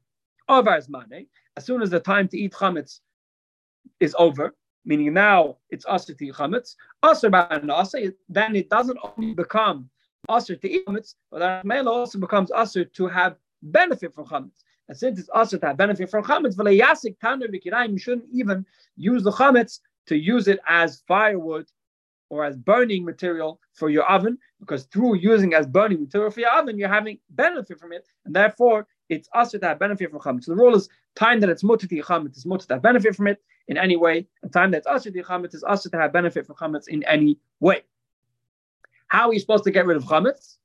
As 1.58 1.66
soon 1.66 1.82
as 1.82 1.90
the 1.90 2.00
time 2.00 2.30
to 2.30 2.38
eat 2.38 2.54
chametz 2.54 3.02
is 4.00 4.16
over, 4.18 4.56
meaning 4.86 5.14
now 5.14 5.58
it's 5.70 5.86
aser 5.92 6.14
to 6.14 6.26
chametz, 6.32 6.76
aser 7.04 7.30
ba'anasa, 7.30 8.14
then 8.30 8.56
it 8.56 8.70
doesn't 8.70 8.98
only 9.04 9.34
become 9.34 9.90
aser 10.32 10.56
to 10.56 10.72
eat 10.72 10.86
chametz, 10.88 11.16
but 11.30 11.40
that 11.40 11.66
may 11.66 11.82
also 11.82 12.18
becomes 12.18 12.50
aser 12.58 12.86
to 12.86 13.08
have 13.08 13.36
benefit 13.62 14.14
from 14.14 14.26
chametz. 14.26 14.64
And 14.88 14.98
since 14.98 15.20
it's 15.20 15.30
aser 15.36 15.58
to 15.58 15.68
have 15.68 15.78
benefit 15.78 16.10
from 16.10 16.24
chametz, 16.24 16.56
v'leyasik 16.56 17.18
taner 17.22 17.50
v'kirayim, 17.54 17.92
you 17.92 18.00
shouldn't 18.00 18.30
even 18.32 18.66
use 18.96 19.22
the 19.24 19.32
chametz 19.32 19.82
to 20.08 20.16
use 20.16 20.48
it 20.48 20.60
as 20.66 21.04
firewood 21.10 21.68
or 22.30 22.44
as 22.44 22.56
burning 22.56 23.06
material 23.06 23.60
for 23.74 23.90
your 23.90 24.04
oven, 24.04 24.38
because 24.60 24.86
through 24.86 25.16
using 25.16 25.54
as 25.54 25.68
burning 25.68 26.02
material 26.02 26.32
for 26.32 26.40
your 26.40 26.52
oven, 26.52 26.78
you're 26.78 26.90
having 26.90 27.20
benefit 27.32 27.80
from 27.80 27.94
it, 27.94 28.08
and 28.26 28.36
therefore 28.36 28.88
it's 29.10 29.30
also 29.34 29.58
to 29.58 29.68
have 29.68 29.80
benefit 29.80 30.10
from 30.10 30.20
chametz. 30.20 30.46
So 30.46 30.56
the 30.56 30.62
rule 30.62 30.76
is 30.76 30.90
time 31.16 31.40
that 31.42 31.50
it's 31.50 31.64
mutter 31.64 31.88
to 31.88 31.96
chametz 32.02 32.38
is 32.38 32.46
mutter 32.46 32.66
to 32.68 32.74
have 32.76 32.82
benefit 32.82 33.16
from 33.16 33.28
it 33.28 33.42
in 33.68 33.78
any 33.78 33.96
way, 33.96 34.28
and 34.44 34.52
time 34.52 34.72
that's 34.72 34.88
also 34.88 35.10
to 35.12 35.24
chametz 35.24 35.54
is 35.54 35.64
also 35.64 35.90
to 35.90 35.98
have 35.98 36.12
benefit 36.12 36.46
from 36.48 36.56
chametz 36.56 36.88
in 36.88 37.04
any 37.04 37.38
way. 37.60 37.82
How 39.08 39.30
are 39.30 39.34
you 39.34 39.40
supposed 39.40 39.64
to 39.66 39.72
get 39.72 39.86
rid 39.86 39.98
of 39.98 40.04
chametz? 40.04 40.58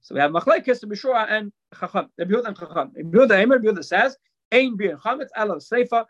So 0.00 0.14
we 0.14 0.20
have 0.20 0.30
machlekes 0.30 0.84
Bishua 0.84 1.26
and 1.28 1.52
chacham. 1.78 2.08
The 2.16 2.24
Yehuda 2.24 2.46
and 2.46 2.58
chacham. 2.58 2.92
Yehuda 2.96 3.42
Emer 3.42 3.58
Yehuda 3.58 3.84
says, 3.84 4.16
"Ein 4.52 4.76
bir 4.76 4.96
chametz 4.96 5.28
ela 5.36 5.56
seifa." 5.56 6.06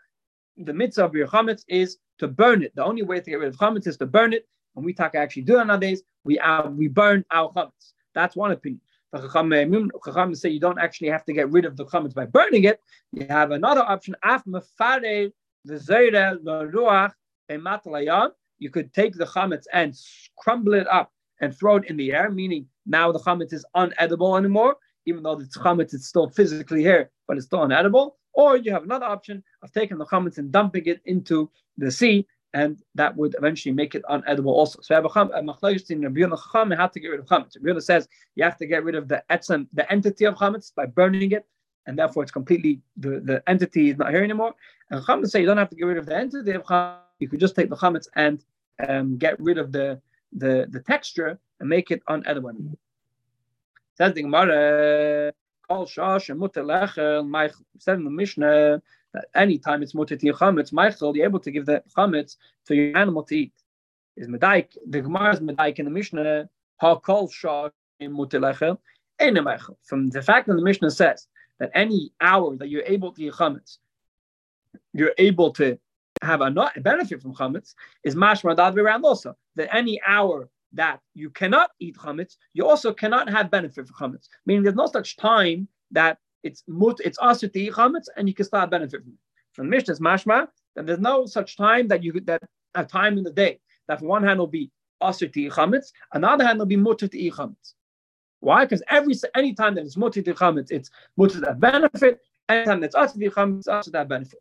the 0.57 0.73
mitzvah 0.73 1.05
of 1.05 1.15
your 1.15 1.27
chametz 1.27 1.63
is 1.67 1.97
to 2.17 2.27
burn 2.27 2.63
it. 2.63 2.75
The 2.75 2.83
only 2.83 3.03
way 3.03 3.19
to 3.19 3.29
get 3.29 3.39
rid 3.39 3.49
of 3.49 3.57
chametz 3.57 3.87
is 3.87 3.97
to 3.97 4.05
burn 4.05 4.33
it. 4.33 4.47
And 4.77 4.85
we 4.85 4.93
talk 4.93 5.15
actually 5.15 5.41
do 5.41 5.59
it 5.59 5.65
nowadays. 5.65 6.03
We 6.23 6.39
uh, 6.39 6.69
we 6.69 6.87
burn 6.87 7.25
our 7.31 7.51
chametz. 7.51 7.93
That's 8.13 8.35
one 8.35 8.51
opinion. 8.51 8.79
The 9.11 9.27
chacham 10.05 10.35
say 10.35 10.49
you 10.49 10.59
don't 10.59 10.77
actually 10.79 11.09
have 11.09 11.25
to 11.25 11.33
get 11.33 11.49
rid 11.49 11.65
of 11.65 11.75
the 11.77 11.85
chametz 11.85 12.13
by 12.13 12.25
burning 12.25 12.65
it. 12.65 12.79
You 13.11 13.25
have 13.27 13.51
another 13.51 13.81
option. 13.81 14.15
You 18.59 18.69
could 18.69 18.93
take 18.93 19.13
the 19.15 19.25
chametz 19.25 19.65
and 19.73 19.95
crumble 20.37 20.73
it 20.75 20.87
up 20.87 21.11
and 21.41 21.57
throw 21.57 21.77
it 21.77 21.85
in 21.85 21.97
the 21.97 22.11
air, 22.13 22.29
meaning 22.29 22.67
now 22.85 23.11
the 23.11 23.19
chametz 23.19 23.53
is 23.53 23.65
unedible 23.75 24.37
anymore, 24.37 24.77
even 25.05 25.23
though 25.23 25.35
the 25.35 25.45
chametz 25.45 25.93
is 25.95 26.07
still 26.07 26.29
physically 26.29 26.81
here, 26.81 27.09
but 27.27 27.37
it's 27.37 27.47
still 27.47 27.59
unedible. 27.59 28.11
Or 28.33 28.57
you 28.57 28.71
have 28.73 28.83
another 28.83 29.05
option 29.05 29.43
of 29.63 29.71
taking 29.71 29.97
the 29.97 30.05
chametz 30.05 30.37
and 30.37 30.51
dumping 30.51 30.85
it 30.85 31.01
into 31.05 31.49
the 31.77 31.89
sea, 31.89 32.27
and 32.57 32.81
that 32.95 33.15
would 33.15 33.33
eventually 33.37 33.75
make 33.81 33.93
it 33.93 34.03
unedible 34.15 34.53
also. 34.59 34.79
So 34.81 34.95
Rabbi 34.95 35.09
Chacham 35.09 36.71
how 36.81 36.87
to 36.87 36.99
get 36.99 37.09
rid 37.13 37.19
of 37.19 37.27
chametz. 37.27 37.55
Rabbi 37.61 37.79
says 37.79 38.07
you 38.35 38.43
have 38.43 38.57
to 38.57 38.65
get 38.65 38.83
rid 38.83 38.95
of 38.95 39.07
the 39.07 39.19
etzem, 39.29 39.67
the 39.79 39.85
entity 39.91 40.25
of 40.25 40.33
chametz 40.41 40.73
by 40.73 40.87
burning 40.87 41.31
it, 41.37 41.45
and 41.85 41.93
therefore 41.99 42.23
it's 42.23 42.31
completely 42.39 42.81
the, 43.03 43.11
the 43.29 43.37
entity 43.47 43.83
is 43.91 43.97
not 43.97 44.09
here 44.09 44.23
anymore. 44.23 44.53
And 44.89 44.99
Chacham 45.05 45.25
say 45.27 45.39
you 45.41 45.45
don't 45.45 45.63
have 45.63 45.69
to 45.69 45.75
get 45.75 45.85
rid 45.85 45.99
of 45.99 46.07
the 46.07 46.15
entity 46.15 46.51
of 46.51 46.63
chametz. 46.63 47.01
You 47.19 47.29
could 47.29 47.39
just 47.39 47.55
take 47.55 47.69
the 47.69 47.75
chametz 47.75 48.07
and 48.15 48.43
um, 48.87 49.17
get 49.17 49.39
rid 49.39 49.59
of 49.59 49.71
the 49.71 50.01
the 50.43 50.53
the 50.71 50.79
texture 50.79 51.39
and 51.59 51.69
make 51.69 51.91
it 51.91 52.01
unedible. 52.09 52.55
Says 53.97 54.13
the 54.13 54.23
Gemara, 54.23 55.33
Kol 55.67 55.85
Shosh 55.85 56.29
and 56.29 56.41
the 58.07 58.15
Mishnah 58.21 58.81
anytime 59.35 59.83
it's 59.83 59.93
Mutter 59.93 60.15
to 60.15 60.33
Chametz, 60.33 60.71
Michael, 60.71 61.15
you're 61.15 61.25
able 61.25 61.39
to 61.39 61.51
give 61.51 61.65
the 61.65 61.83
Chametz 61.95 62.37
to 62.67 62.75
your 62.75 62.97
animal 62.97 63.23
to 63.23 63.37
eat. 63.37 63.53
Is 64.15 64.27
Medaik, 64.27 64.75
the 64.87 65.01
Gemara 65.01 65.33
is 65.33 65.39
Medaik 65.39 65.79
in 65.79 65.85
the 65.85 65.91
Mishnah, 65.91 66.49
Ha 66.81 66.99
Kol 66.99 67.27
Shosh 67.29 67.71
in 67.99 68.11
Mutter 68.13 68.39
From 69.83 70.09
the 70.09 70.21
fact 70.21 70.47
that 70.47 70.55
the 70.55 70.61
Mishnah 70.61 70.91
says 70.91 71.27
that 71.59 71.71
any 71.73 72.11
hour 72.21 72.55
that 72.57 72.69
you're 72.69 72.83
able 72.85 73.11
to 73.13 73.23
eat 73.23 73.33
Chametz, 73.33 73.77
you're 74.93 75.13
able 75.17 75.51
to 75.53 75.77
have 76.21 76.41
a, 76.41 76.49
not, 76.49 76.75
a 76.77 76.81
benefit 76.81 77.21
from 77.21 77.33
chametz 77.33 77.73
is 78.03 78.15
mashma 78.15 78.57
around 78.77 79.05
also 79.05 79.35
that 79.55 79.73
any 79.75 80.01
hour 80.05 80.49
that 80.73 80.99
you 81.13 81.29
cannot 81.29 81.71
eat 81.79 81.95
chametz, 81.95 82.37
you 82.53 82.65
also 82.65 82.93
cannot 82.93 83.29
have 83.29 83.49
benefit 83.49 83.87
from 83.87 84.11
chametz. 84.11 84.27
Meaning, 84.45 84.63
there's 84.63 84.75
no 84.75 84.87
such 84.87 85.17
time 85.17 85.67
that 85.91 86.17
it's 86.43 86.63
mut, 86.67 86.99
it's 87.03 87.17
also 87.17 87.47
to 87.47 87.59
eat 87.59 87.73
chametz, 87.73 88.05
and 88.15 88.27
you 88.27 88.33
can 88.33 88.45
start 88.45 88.69
benefit 88.69 89.01
from 89.03 89.13
it. 89.13 89.19
From 89.53 89.69
Mishnah, 89.69 89.95
mashma 89.95 90.47
that 90.75 90.85
there's 90.85 90.99
no 90.99 91.25
such 91.25 91.57
time 91.57 91.87
that 91.87 92.03
you 92.03 92.13
could 92.13 92.27
that 92.27 92.43
a 92.75 92.85
time 92.85 93.17
in 93.17 93.23
the 93.23 93.31
day 93.31 93.59
that 93.87 94.01
one 94.01 94.23
hand 94.23 94.39
will 94.39 94.47
be 94.47 94.69
also 95.01 95.27
to 95.27 95.41
eat 95.41 95.51
chametz, 95.51 95.91
another 96.13 96.45
hand 96.45 96.59
will 96.59 96.65
be 96.65 96.75
mutter 96.75 97.07
to 97.07 97.17
eat 97.17 97.33
chametz. 97.33 97.73
Why? 98.39 98.65
Because 98.65 98.83
every 98.89 99.15
any 99.35 99.53
time 99.53 99.75
that 99.75 99.85
it's 99.85 99.97
mutter 99.97 100.21
to 100.21 100.33
chametz, 100.33 100.71
it's 100.71 100.89
mutter 101.15 101.39
that 101.41 101.59
benefit. 101.59 102.19
Anytime 102.49 102.81
that's 102.81 102.95
also 102.95 103.19
to 103.19 103.29
chametz, 103.29 103.59
it's 103.59 103.67
also 103.67 103.91
that 103.91 104.07
benefit. 104.07 104.39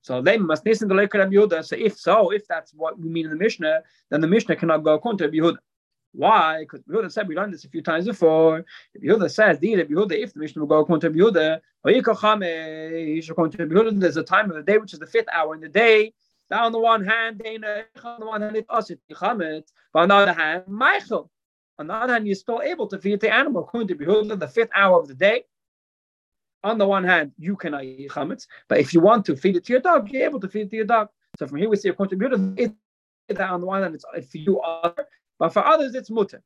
So 0.00 0.22
they 0.22 0.38
must 0.38 0.64
listen 0.64 0.88
to 0.88 0.94
the 0.94 1.00
Rabbi 1.00 1.32
Yehuda. 1.32 1.64
So 1.64 1.76
if 1.76 1.98
so, 1.98 2.30
if 2.30 2.46
that's 2.46 2.72
what 2.72 2.98
we 2.98 3.08
mean 3.08 3.24
in 3.24 3.30
the 3.30 3.36
Mishnah, 3.36 3.82
then 4.10 4.20
the 4.20 4.28
Mishnah 4.28 4.56
cannot 4.56 4.84
go 4.84 4.94
according 4.94 5.18
to 5.18 5.36
Yehuda. 5.36 5.56
Why? 6.16 6.60
Because 6.60 6.80
Yehuda 6.82 7.12
said 7.12 7.28
we 7.28 7.36
learned 7.36 7.52
this 7.52 7.64
a 7.64 7.68
few 7.68 7.82
times 7.82 8.06
before. 8.06 8.64
If 8.94 9.02
Yehuda 9.02 9.30
says, 9.30 9.58
the 9.58 9.74
Yehuda, 9.74 10.12
if 10.12 10.32
the 10.32 10.40
Mishnah 10.40 10.60
will 10.60 10.66
go 10.66 10.78
according 10.80 11.12
to 11.12 11.18
Yehuda, 11.18 11.60
there's 14.00 14.16
a 14.16 14.22
time 14.22 14.50
of 14.50 14.56
the 14.56 14.62
day 14.62 14.78
which 14.78 14.92
is 14.92 14.98
the 14.98 15.06
fifth 15.06 15.28
hour 15.32 15.54
in 15.54 15.60
the 15.60 15.68
day. 15.68 16.14
Now 16.50 16.64
on 16.64 16.72
the 16.72 16.78
one 16.78 17.04
hand, 17.04 17.42
on 17.44 18.20
the 18.20 18.26
one 18.26 18.40
hand, 18.40 18.56
it's 18.56 18.70
us, 18.70 18.90
but 19.08 20.00
on 20.00 20.08
the 20.08 20.14
other 20.14 20.32
hand, 20.32 20.64
Michael. 20.66 21.30
On 21.78 21.86
the 21.86 21.94
other 21.94 22.14
hand, 22.14 22.26
you're 22.26 22.34
still 22.34 22.62
able 22.62 22.86
to 22.88 22.98
feed 22.98 23.20
the 23.20 23.32
animal 23.32 23.62
according 23.62 23.88
to 23.88 23.94
Yehuda, 23.94 24.38
the 24.38 24.48
fifth 24.48 24.70
hour 24.74 24.98
of 24.98 25.08
the 25.08 25.14
day 25.14 25.44
on 26.64 26.78
the 26.78 26.86
one 26.86 27.04
hand, 27.04 27.32
you 27.38 27.54
cannot 27.56 27.84
eat 27.84 28.10
chametz, 28.10 28.46
but 28.68 28.78
if 28.78 28.92
you 28.92 29.00
want 29.00 29.24
to 29.26 29.36
feed 29.36 29.56
it 29.56 29.64
to 29.66 29.72
your 29.72 29.80
dog, 29.80 30.10
you're 30.10 30.24
able 30.24 30.40
to 30.40 30.48
feed 30.48 30.62
it 30.62 30.70
to 30.70 30.76
your 30.76 30.84
dog. 30.84 31.08
So 31.38 31.46
from 31.46 31.58
here 31.58 31.68
we 31.68 31.76
see 31.76 31.90
a 31.90 31.92
contributor 31.92 32.36
that 33.28 33.40
on 33.40 33.60
the 33.60 33.66
one 33.66 33.82
hand 33.82 33.94
it's 33.94 34.04
if 34.16 34.34
you 34.34 34.60
are, 34.60 34.94
but 35.38 35.52
for 35.52 35.64
others 35.64 35.94
it's 35.94 36.10
mutter, 36.10 36.42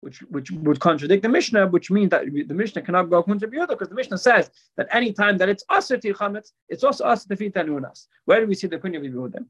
which 0.00 0.20
which 0.22 0.50
would 0.50 0.80
contradict 0.80 1.22
the 1.22 1.28
Mishnah, 1.28 1.68
which 1.68 1.90
means 1.90 2.10
that 2.10 2.24
the 2.24 2.54
Mishnah 2.54 2.82
cannot 2.82 3.10
go 3.10 3.22
contributor 3.22 3.66
because 3.68 3.88
the 3.88 3.94
Mishnah 3.94 4.18
says 4.18 4.50
that 4.76 4.88
any 4.90 5.12
time 5.12 5.38
that 5.38 5.48
it's 5.48 5.64
us 5.68 5.88
to 5.88 5.98
chametz, 5.98 6.52
it's 6.68 6.84
also 6.84 7.04
us 7.04 7.24
to 7.24 7.36
feed 7.36 7.56
else. 7.56 8.08
Where 8.24 8.40
do 8.40 8.46
we 8.46 8.54
see 8.54 8.66
the 8.66 8.76
opinion 8.76 9.06
of 9.06 9.12
Yehuda? 9.12 9.44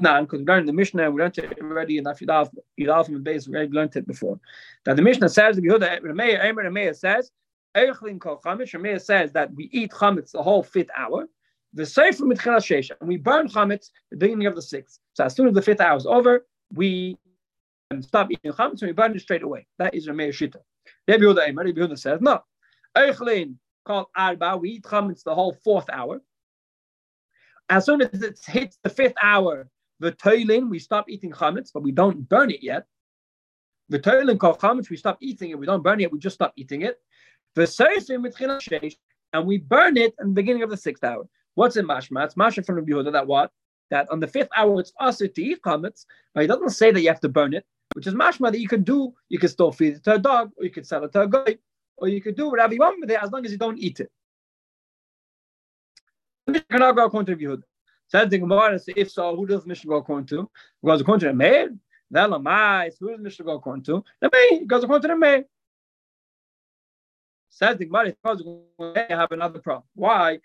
Not 0.00 0.22
because 0.22 0.40
we 0.40 0.46
learned 0.46 0.68
the 0.68 0.72
Mishnah, 0.72 1.10
we 1.10 1.20
learned 1.20 1.38
it 1.38 1.58
already 1.60 1.98
in 1.98 2.04
Afidaf, 2.04 2.50
Yidalf 2.78 3.08
and 3.08 3.24
Beis, 3.24 3.48
we 3.48 3.54
already 3.54 3.72
learned 3.72 3.96
it 3.96 4.06
before. 4.06 4.38
That 4.84 4.96
the 4.96 5.02
Mishnah 5.02 5.30
says, 5.30 5.58
Yehuda, 5.58 6.02
Remeir, 6.02 6.94
says 6.94 7.30
Eichlin 7.74 8.20
kol 8.20 8.40
chametz. 8.44 9.02
Says 9.02 9.32
that 9.32 9.52
we 9.54 9.68
eat 9.72 9.90
chametz 9.90 10.32
the 10.32 10.42
whole 10.42 10.62
fifth 10.62 10.90
hour. 10.96 11.26
The 11.72 11.84
sefer 11.84 12.24
mitchila 12.24 12.58
sheish, 12.58 12.90
and 13.00 13.08
we 13.08 13.16
burn 13.16 13.48
chametz 13.48 13.90
the 14.10 14.16
beginning 14.16 14.46
of 14.46 14.54
the 14.54 14.62
sixth. 14.62 15.00
So 15.14 15.24
as 15.24 15.34
soon 15.34 15.48
as 15.48 15.54
the 15.54 15.62
fifth 15.62 15.80
hour 15.80 15.96
is 15.96 16.06
over, 16.06 16.46
we 16.72 17.16
stop 18.00 18.30
eating 18.30 18.52
chametz 18.52 18.82
and 18.82 18.88
we 18.88 18.92
burn 18.92 19.14
it 19.14 19.20
straight 19.20 19.42
away. 19.42 19.66
That 19.78 19.94
is 19.94 20.08
Rameir 20.08 20.30
Shita. 20.30 20.56
Rabbi 21.08 21.22
Yehuda 21.22 21.48
Eimer, 21.48 21.78
Rabbi 21.78 21.94
says 21.94 22.20
no. 22.20 22.40
Eichlin 22.96 23.56
called 23.84 24.06
arba. 24.16 24.56
We 24.56 24.70
eat 24.70 24.82
chametz 24.84 25.22
the 25.22 25.34
whole 25.34 25.52
fourth 25.64 25.88
hour. 25.90 26.20
As 27.68 27.86
soon 27.86 28.02
as 28.02 28.22
it 28.22 28.38
hits 28.46 28.78
the 28.82 28.90
fifth 28.90 29.14
hour, 29.22 29.68
the 30.00 30.12
toilin, 30.12 30.68
we 30.68 30.78
stop 30.78 31.08
eating 31.08 31.30
chametz, 31.30 31.70
but 31.72 31.82
we 31.82 31.92
don't 31.92 32.28
burn 32.28 32.50
it 32.50 32.62
yet. 32.62 32.86
The 33.88 33.98
toilin 33.98 34.38
called 34.38 34.58
chametz, 34.58 34.90
we 34.90 34.96
stop 34.96 35.18
eating 35.20 35.50
it, 35.50 35.58
we 35.58 35.66
don't 35.66 35.82
burn 35.82 36.00
it, 36.00 36.12
we 36.12 36.18
just 36.18 36.34
stop 36.34 36.52
eating 36.56 36.82
it 36.82 36.98
The 37.54 38.96
and 39.32 39.46
we 39.46 39.58
burn 39.58 39.96
it 39.96 40.14
in 40.20 40.28
the 40.28 40.32
beginning 40.32 40.62
of 40.62 40.70
the 40.70 40.76
sixth 40.76 41.02
hour. 41.02 41.26
What's 41.54 41.76
in 41.76 41.86
mashma? 41.86 42.24
It's 42.24 42.34
mashma 42.34 42.64
from 42.64 42.76
Rabbi 42.76 42.92
Yehuda 42.92 43.12
that 43.12 43.26
what? 43.26 43.50
That 43.94 44.10
on 44.10 44.18
the 44.18 44.26
fifth 44.26 44.48
hour 44.56 44.80
it's 44.80 44.92
also 44.98 45.28
to 45.28 45.40
eat 45.40 45.62
chametz, 45.62 46.04
but 46.34 46.40
he 46.40 46.48
doesn't 46.48 46.70
say 46.70 46.90
that 46.90 47.00
you 47.00 47.06
have 47.06 47.20
to 47.20 47.28
burn 47.28 47.54
it, 47.54 47.64
which 47.92 48.08
is 48.08 48.14
mashma 48.14 48.50
that 48.50 48.58
you 48.58 48.66
can 48.66 48.82
do. 48.82 49.14
You 49.28 49.38
can 49.38 49.48
still 49.48 49.70
feed 49.70 49.94
it 49.94 50.02
to 50.02 50.14
a 50.14 50.18
dog, 50.18 50.50
or 50.58 50.64
you 50.64 50.72
could 50.72 50.84
sell 50.84 51.04
it 51.04 51.12
to 51.12 51.20
a 51.20 51.28
guy, 51.28 51.58
or 51.98 52.08
you 52.08 52.20
could 52.20 52.34
do 52.34 52.48
whatever 52.50 52.74
you 52.74 52.80
want 52.80 53.00
with 53.00 53.12
it 53.12 53.22
as 53.22 53.30
long 53.30 53.46
as 53.46 53.52
you 53.52 53.58
don't 53.58 53.78
eat 53.78 54.00
it. 54.00 54.10
cannot 56.68 56.96
go 56.96 57.04
according 57.04 57.38
to 57.38 57.44
Yehuda. 57.44 57.62
The 58.30 58.38
Gemara, 58.38 58.80
if 58.96 59.12
so, 59.12 59.36
who 59.36 59.46
does 59.46 59.64
Mishnah 59.64 59.88
go 59.88 59.96
according 59.98 60.26
to? 60.26 60.50
Goes 60.84 61.00
according 61.00 61.20
to 61.20 61.26
the 61.28 61.34
Meir. 61.34 61.70
Then 62.10 62.30
Lamai, 62.30 62.90
who 62.98 63.12
does 63.12 63.20
Mishnah 63.20 63.44
go 63.44 63.52
according 63.52 63.84
to? 63.84 64.04
The 64.20 64.28
Meir 64.32 64.66
goes 64.66 64.82
according 64.82 65.02
to 65.02 65.08
the 65.14 65.16
Meir. 65.16 65.44
Says 67.48 67.78
the 67.78 67.84
Gemara, 67.84 68.12
I 68.80 69.06
have 69.10 69.30
another 69.30 69.60
problem. 69.60 69.84
Why? 69.94 70.40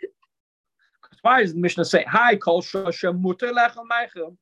Why 1.22 1.42
does 1.42 1.54
the 1.54 1.60
Mishnah 1.60 1.86
say, 1.86 2.06
Hi, 2.08 2.36
kol 2.36 2.64
mutter 2.74 3.52
lechel 3.52 3.86
meichel? 3.92 4.38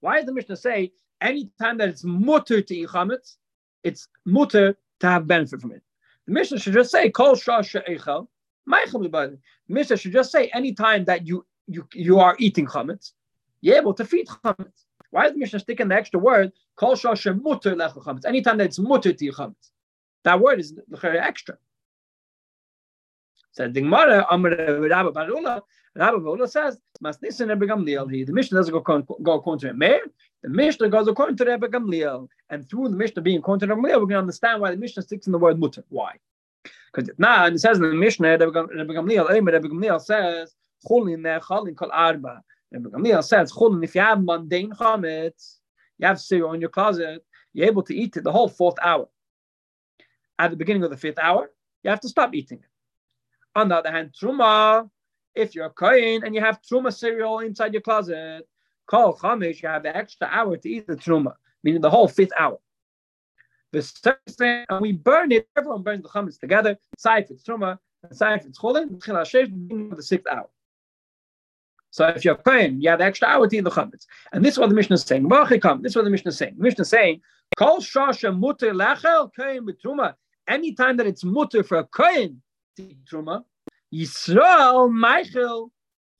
Why 0.00 0.16
does 0.16 0.26
the 0.26 0.32
Mishnah 0.32 0.56
say, 0.56 0.92
anytime 1.20 1.78
that 1.78 1.88
it's 1.88 2.04
mutter 2.04 2.62
to 2.62 2.74
eat 2.74 2.88
chametz, 2.88 3.36
it's 3.84 4.08
mutter 4.24 4.76
to 5.00 5.06
have 5.06 5.26
benefit 5.26 5.60
from 5.60 5.72
it? 5.72 5.82
The 6.26 6.32
Mishnah 6.32 6.58
should 6.58 6.72
just 6.72 6.90
say, 6.90 7.10
kol 7.10 7.34
shosha 7.34 7.86
eichel 7.88 8.28
meichel. 8.68 9.02
The 9.10 9.38
Mishnah 9.68 9.96
should 9.96 10.12
just 10.12 10.32
say, 10.32 10.48
anytime 10.48 11.04
that 11.04 11.26
you, 11.26 11.44
you, 11.66 11.86
you 11.92 12.18
are 12.18 12.36
eating 12.38 12.66
chametz, 12.66 13.12
you're 13.60 13.76
able 13.76 13.94
to 13.94 14.04
feed 14.04 14.26
chametz. 14.26 14.84
Why 15.10 15.26
is 15.26 15.32
the 15.32 15.38
Mishnah 15.38 15.60
sticking 15.60 15.88
the 15.88 15.96
extra 15.96 16.20
word, 16.20 16.52
kol 16.76 16.94
shosha 16.94 17.40
mutter 17.40 17.74
lechel 17.74 18.02
chametz? 18.02 18.24
Anytime 18.24 18.58
that 18.58 18.64
it's 18.64 18.78
mutter 18.78 19.12
to 19.12 19.24
eat 19.26 19.34
chametz. 19.34 19.70
That 20.24 20.40
word 20.40 20.60
is 20.60 20.74
extra. 21.02 21.56
Said 23.60 23.74
the 23.74 23.82
Gemara, 23.82 24.26
Amr 24.30 24.56
Rabbi 24.88 25.10
Barula, 25.10 25.60
Rabbi 25.94 26.16
Barula 26.16 26.48
says, 26.48 26.78
Masnisin 27.04 27.50
Rebbe 27.50 27.66
Gamliel. 27.66 28.26
The 28.26 28.32
Mishnah 28.32 28.56
doesn't 28.56 28.72
go, 28.72 29.02
go 29.02 29.32
according 29.32 29.68
to 29.68 29.74
Meir. 29.74 30.00
The 30.42 30.48
Mishnah 30.48 30.88
goes 30.88 31.06
according 31.08 31.36
to 31.36 31.44
Rebbe 31.44 31.68
Gamliel. 31.68 32.26
And 32.48 32.66
through 32.66 32.88
the 32.88 32.96
Mishnah 32.96 33.20
being 33.20 33.40
according 33.40 33.68
to 33.68 33.74
Rebbe 33.74 33.86
Gamliel, 33.86 33.98
going 33.98 34.08
to 34.08 34.18
understand 34.18 34.62
why 34.62 34.70
the 34.70 34.78
Mishnah 34.78 35.02
sticks 35.02 35.26
in 35.26 35.32
the 35.32 35.38
word 35.38 35.60
mutter. 35.60 35.84
Why? 35.90 36.12
Because 36.90 37.10
now, 37.18 37.44
it 37.44 37.58
says 37.58 37.76
in 37.76 37.82
the 37.82 37.92
Mishnah, 37.92 38.38
Rebbe 38.38 38.46
Gamliel, 38.50 39.28
Rebbe 39.28 39.68
Gamliel 39.68 40.00
says, 40.00 40.54
Chulin 40.88 41.20
ne 41.20 41.38
chalin 41.40 41.76
kol 41.76 41.90
arba. 41.92 42.42
Rebbe 42.72 42.88
Gamliel 42.88 43.22
says, 43.22 43.52
Chulin, 43.52 43.84
if 43.84 43.94
you 43.94 44.00
have 44.00 44.24
mundane 44.24 44.70
chametz, 44.70 45.56
you 45.98 46.06
have 46.06 46.18
cereal 46.18 46.54
in 46.54 46.62
your 46.62 46.70
closet, 46.70 47.22
you're 47.52 47.66
able 47.66 47.82
to 47.82 47.94
eat 47.94 48.16
it 48.16 48.24
the 48.24 48.32
whole 48.32 48.48
fourth 48.48 48.76
hour. 48.80 49.06
At 50.38 50.50
the 50.50 50.56
beginning 50.56 50.82
of 50.82 50.90
the 50.90 50.96
fifth 50.96 51.18
hour, 51.18 51.50
you 51.82 51.90
have 51.90 52.00
to 52.00 52.08
stop 52.08 52.34
eating 52.34 52.60
it. 52.60 52.69
On 53.56 53.68
the 53.68 53.76
other 53.76 53.90
hand, 53.90 54.14
truma, 54.18 54.88
if 55.34 55.54
you're 55.54 55.66
a 55.66 55.70
kohen 55.70 56.22
and 56.24 56.34
you 56.34 56.40
have 56.40 56.60
truma 56.62 56.94
cereal 56.94 57.40
inside 57.40 57.72
your 57.72 57.82
closet, 57.82 58.48
call 58.86 59.16
chamish, 59.16 59.62
you 59.62 59.68
have 59.68 59.82
the 59.82 59.96
extra 59.96 60.28
hour 60.28 60.56
to 60.56 60.68
eat 60.68 60.86
the 60.86 60.96
truma, 60.96 61.34
meaning 61.62 61.80
the 61.80 61.90
whole 61.90 62.08
fifth 62.08 62.32
hour. 62.38 62.58
The 63.72 64.16
and 64.68 64.80
we 64.80 64.92
burn 64.92 65.30
it. 65.32 65.48
Everyone 65.56 65.82
burns 65.82 66.02
the 66.02 66.08
chametz 66.08 66.40
together. 66.40 66.76
Saif 66.98 67.30
it's 67.30 67.44
truma, 67.44 67.78
and 68.02 68.12
saif 68.12 68.44
it's 68.44 68.58
cholin. 68.58 69.00
The 69.96 70.02
sixth 70.02 70.26
hour. 70.26 70.48
So 71.92 72.06
if 72.06 72.24
you're 72.24 72.36
Kohen, 72.36 72.80
you 72.80 72.88
have 72.90 73.00
extra 73.00 73.28
hour 73.28 73.48
to 73.48 73.56
eat 73.56 73.64
the 73.64 73.70
chametz. 73.70 74.06
And 74.32 74.44
this 74.44 74.54
is 74.54 74.58
what 74.58 74.68
the 74.68 74.74
Mishnah 74.74 74.94
is 74.94 75.02
saying. 75.02 75.28
This 75.28 75.90
is 75.90 75.96
what 75.96 76.04
the 76.04 76.10
Mishnah 76.10 76.28
is 76.28 76.36
saying. 76.36 76.54
The 76.56 76.62
Mishnah 76.62 76.82
is 76.82 76.88
saying, 76.88 77.20
Kol 77.56 77.78
shasha 77.78 78.36
mutter 78.36 78.72
lechel 78.72 79.30
kohen 79.34 79.66
betruma. 79.66 80.14
Anytime 80.46 80.96
that 80.96 81.06
it's 81.06 81.24
mutter 81.24 81.62
for 81.62 81.78
a 81.78 81.84
kohen 81.84 82.42
truma, 83.10 83.44
Yisrael 83.92 84.90
Michael 84.92 85.72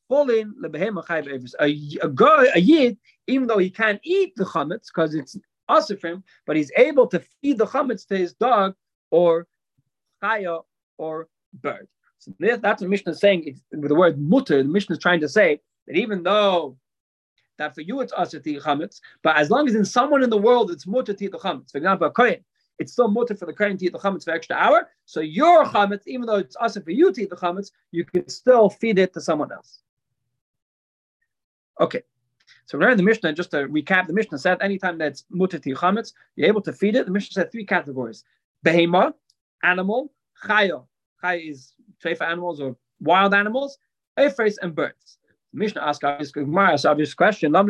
falling 0.08 0.52
lebehema 0.62 1.04
chayv 1.06 1.54
A 2.02 2.08
guy, 2.08 2.46
a 2.54 2.60
yid, 2.60 2.98
even 3.26 3.46
though 3.46 3.58
he 3.58 3.70
can't 3.70 4.00
eat 4.02 4.32
the 4.36 4.44
chametz 4.44 4.86
because 4.92 5.14
it's 5.14 5.36
also 5.68 5.96
for 5.96 6.08
him, 6.08 6.24
but 6.46 6.56
he's 6.56 6.72
able 6.76 7.06
to 7.06 7.22
feed 7.40 7.58
the 7.58 7.66
chametz 7.66 8.06
to 8.08 8.16
his 8.16 8.34
dog 8.34 8.74
or 9.10 9.46
chaya 10.22 10.62
or 10.98 11.28
bird. 11.54 11.86
So 12.18 12.32
that's 12.38 12.82
what 12.82 12.90
Mishnah 12.90 13.12
is 13.12 13.20
saying 13.20 13.56
with 13.72 13.88
the 13.88 13.94
word 13.94 14.20
mutter. 14.20 14.62
The 14.62 14.68
Mishnah 14.68 14.96
is 14.96 15.02
trying 15.02 15.20
to 15.20 15.28
say 15.28 15.60
that 15.86 15.96
even 15.96 16.22
though 16.22 16.76
that 17.56 17.74
for 17.74 17.80
you 17.82 18.00
it's 18.00 18.12
asr 18.12 18.42
to 18.42 18.60
chametz, 18.60 19.00
but 19.22 19.36
as 19.36 19.50
long 19.50 19.68
as 19.68 19.74
in 19.74 19.84
someone 19.84 20.22
in 20.22 20.30
the 20.30 20.36
world 20.36 20.70
it's 20.70 20.86
mutter 20.86 21.12
the 21.12 21.28
chametz. 21.28 21.70
For 21.70 21.78
example, 21.78 22.08
a 22.08 22.10
kohen, 22.10 22.44
it's 22.80 22.92
still 22.92 23.08
mutter 23.08 23.36
for 23.36 23.46
the 23.46 23.52
kohen 23.52 23.76
to 23.76 23.84
eat 23.84 23.92
the 23.92 23.98
chametz 23.98 24.24
for 24.24 24.30
extra 24.32 24.56
hour. 24.56 24.88
So 25.04 25.20
your 25.20 25.64
mm-hmm. 25.64 25.76
chametz, 25.76 26.02
even 26.06 26.26
though 26.26 26.36
it's 26.36 26.56
asr 26.56 26.82
for 26.82 26.90
you 26.90 27.12
to 27.12 27.22
eat 27.22 27.30
the 27.30 27.36
chametz, 27.36 27.70
you 27.92 28.04
can 28.04 28.28
still 28.28 28.70
feed 28.70 28.98
it 28.98 29.12
to 29.14 29.20
someone 29.20 29.52
else. 29.52 29.82
Okay. 31.78 32.02
So 32.66 32.78
remember 32.78 32.96
the 32.96 33.02
Mishnah, 33.02 33.34
just 33.34 33.50
to 33.50 33.68
recap, 33.68 34.06
the 34.06 34.12
Mishnah 34.14 34.38
said 34.38 34.62
anytime 34.62 34.96
that's 34.96 35.24
mutter 35.30 35.58
to 35.58 35.74
chametz, 35.74 36.14
you're 36.36 36.48
able 36.48 36.62
to 36.62 36.72
feed 36.72 36.96
it. 36.96 37.04
The 37.04 37.12
Mishnah 37.12 37.34
said 37.34 37.52
three 37.52 37.66
categories: 37.66 38.24
behema, 38.64 39.12
animal, 39.62 40.12
chaya. 40.44 40.84
Chaya 41.22 41.50
is 41.50 41.74
treifa 42.02 42.22
animals 42.22 42.60
or 42.60 42.76
wild 43.00 43.34
animals, 43.34 43.76
ephraim 44.18 44.52
and 44.62 44.74
birds. 44.74 45.18
The 45.52 45.58
Mishnah 45.58 45.82
asks 45.82 46.04
obvious, 46.04 46.84
obvious 46.86 47.12
question: 47.12 47.52
Why 47.52 47.62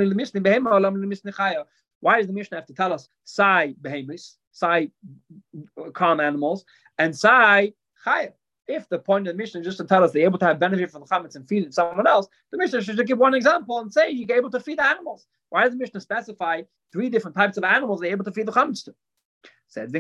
does 2.17 2.27
the 2.27 2.33
Mishnah 2.33 2.57
have 2.57 2.67
to 2.67 2.75
tell 2.75 2.93
us 2.93 3.09
sai 3.25 3.75
behemis, 3.81 4.37
sai 4.53 4.91
calm 5.95 6.21
animals, 6.21 6.65
and 6.99 7.17
sai 7.17 7.73
chaya? 8.05 8.33
If 8.69 8.89
the 8.89 9.01
point 9.01 9.27
of 9.27 9.35
the 9.35 9.37
mission 9.37 9.61
is 9.61 9.67
just 9.67 9.79
to 9.79 9.85
tell 9.85 10.05
us 10.05 10.13
they're 10.13 10.23
able 10.23 10.39
to 10.39 10.45
have 10.45 10.61
benefit 10.61 10.93
from 10.93 11.01
the 11.01 11.07
chametz 11.07 11.35
and 11.35 11.49
feed 11.49 11.75
someone 11.75 12.07
else, 12.07 12.29
the 12.53 12.59
mission 12.59 12.81
should 12.81 12.97
just 12.97 13.09
give 13.09 13.19
one 13.19 13.35
example 13.35 13.81
and 13.81 13.93
say 13.93 14.11
you're 14.11 14.37
able 14.37 14.51
to 14.51 14.61
feed 14.61 14.79
animals. 14.79 15.27
Why 15.49 15.65
does 15.65 15.73
the 15.73 15.79
mission 15.79 16.01
specify 16.01 16.63
three 16.93 17.09
different 17.09 17.37
types 17.37 17.57
of 17.57 17.65
animals 17.65 18.01
they're 18.01 18.13
able 18.13 18.25
to 18.25 18.33
feed 18.33 18.47
the 18.47 18.53
chametz 18.53 18.85
to? 18.85 18.95
Said 19.67 19.95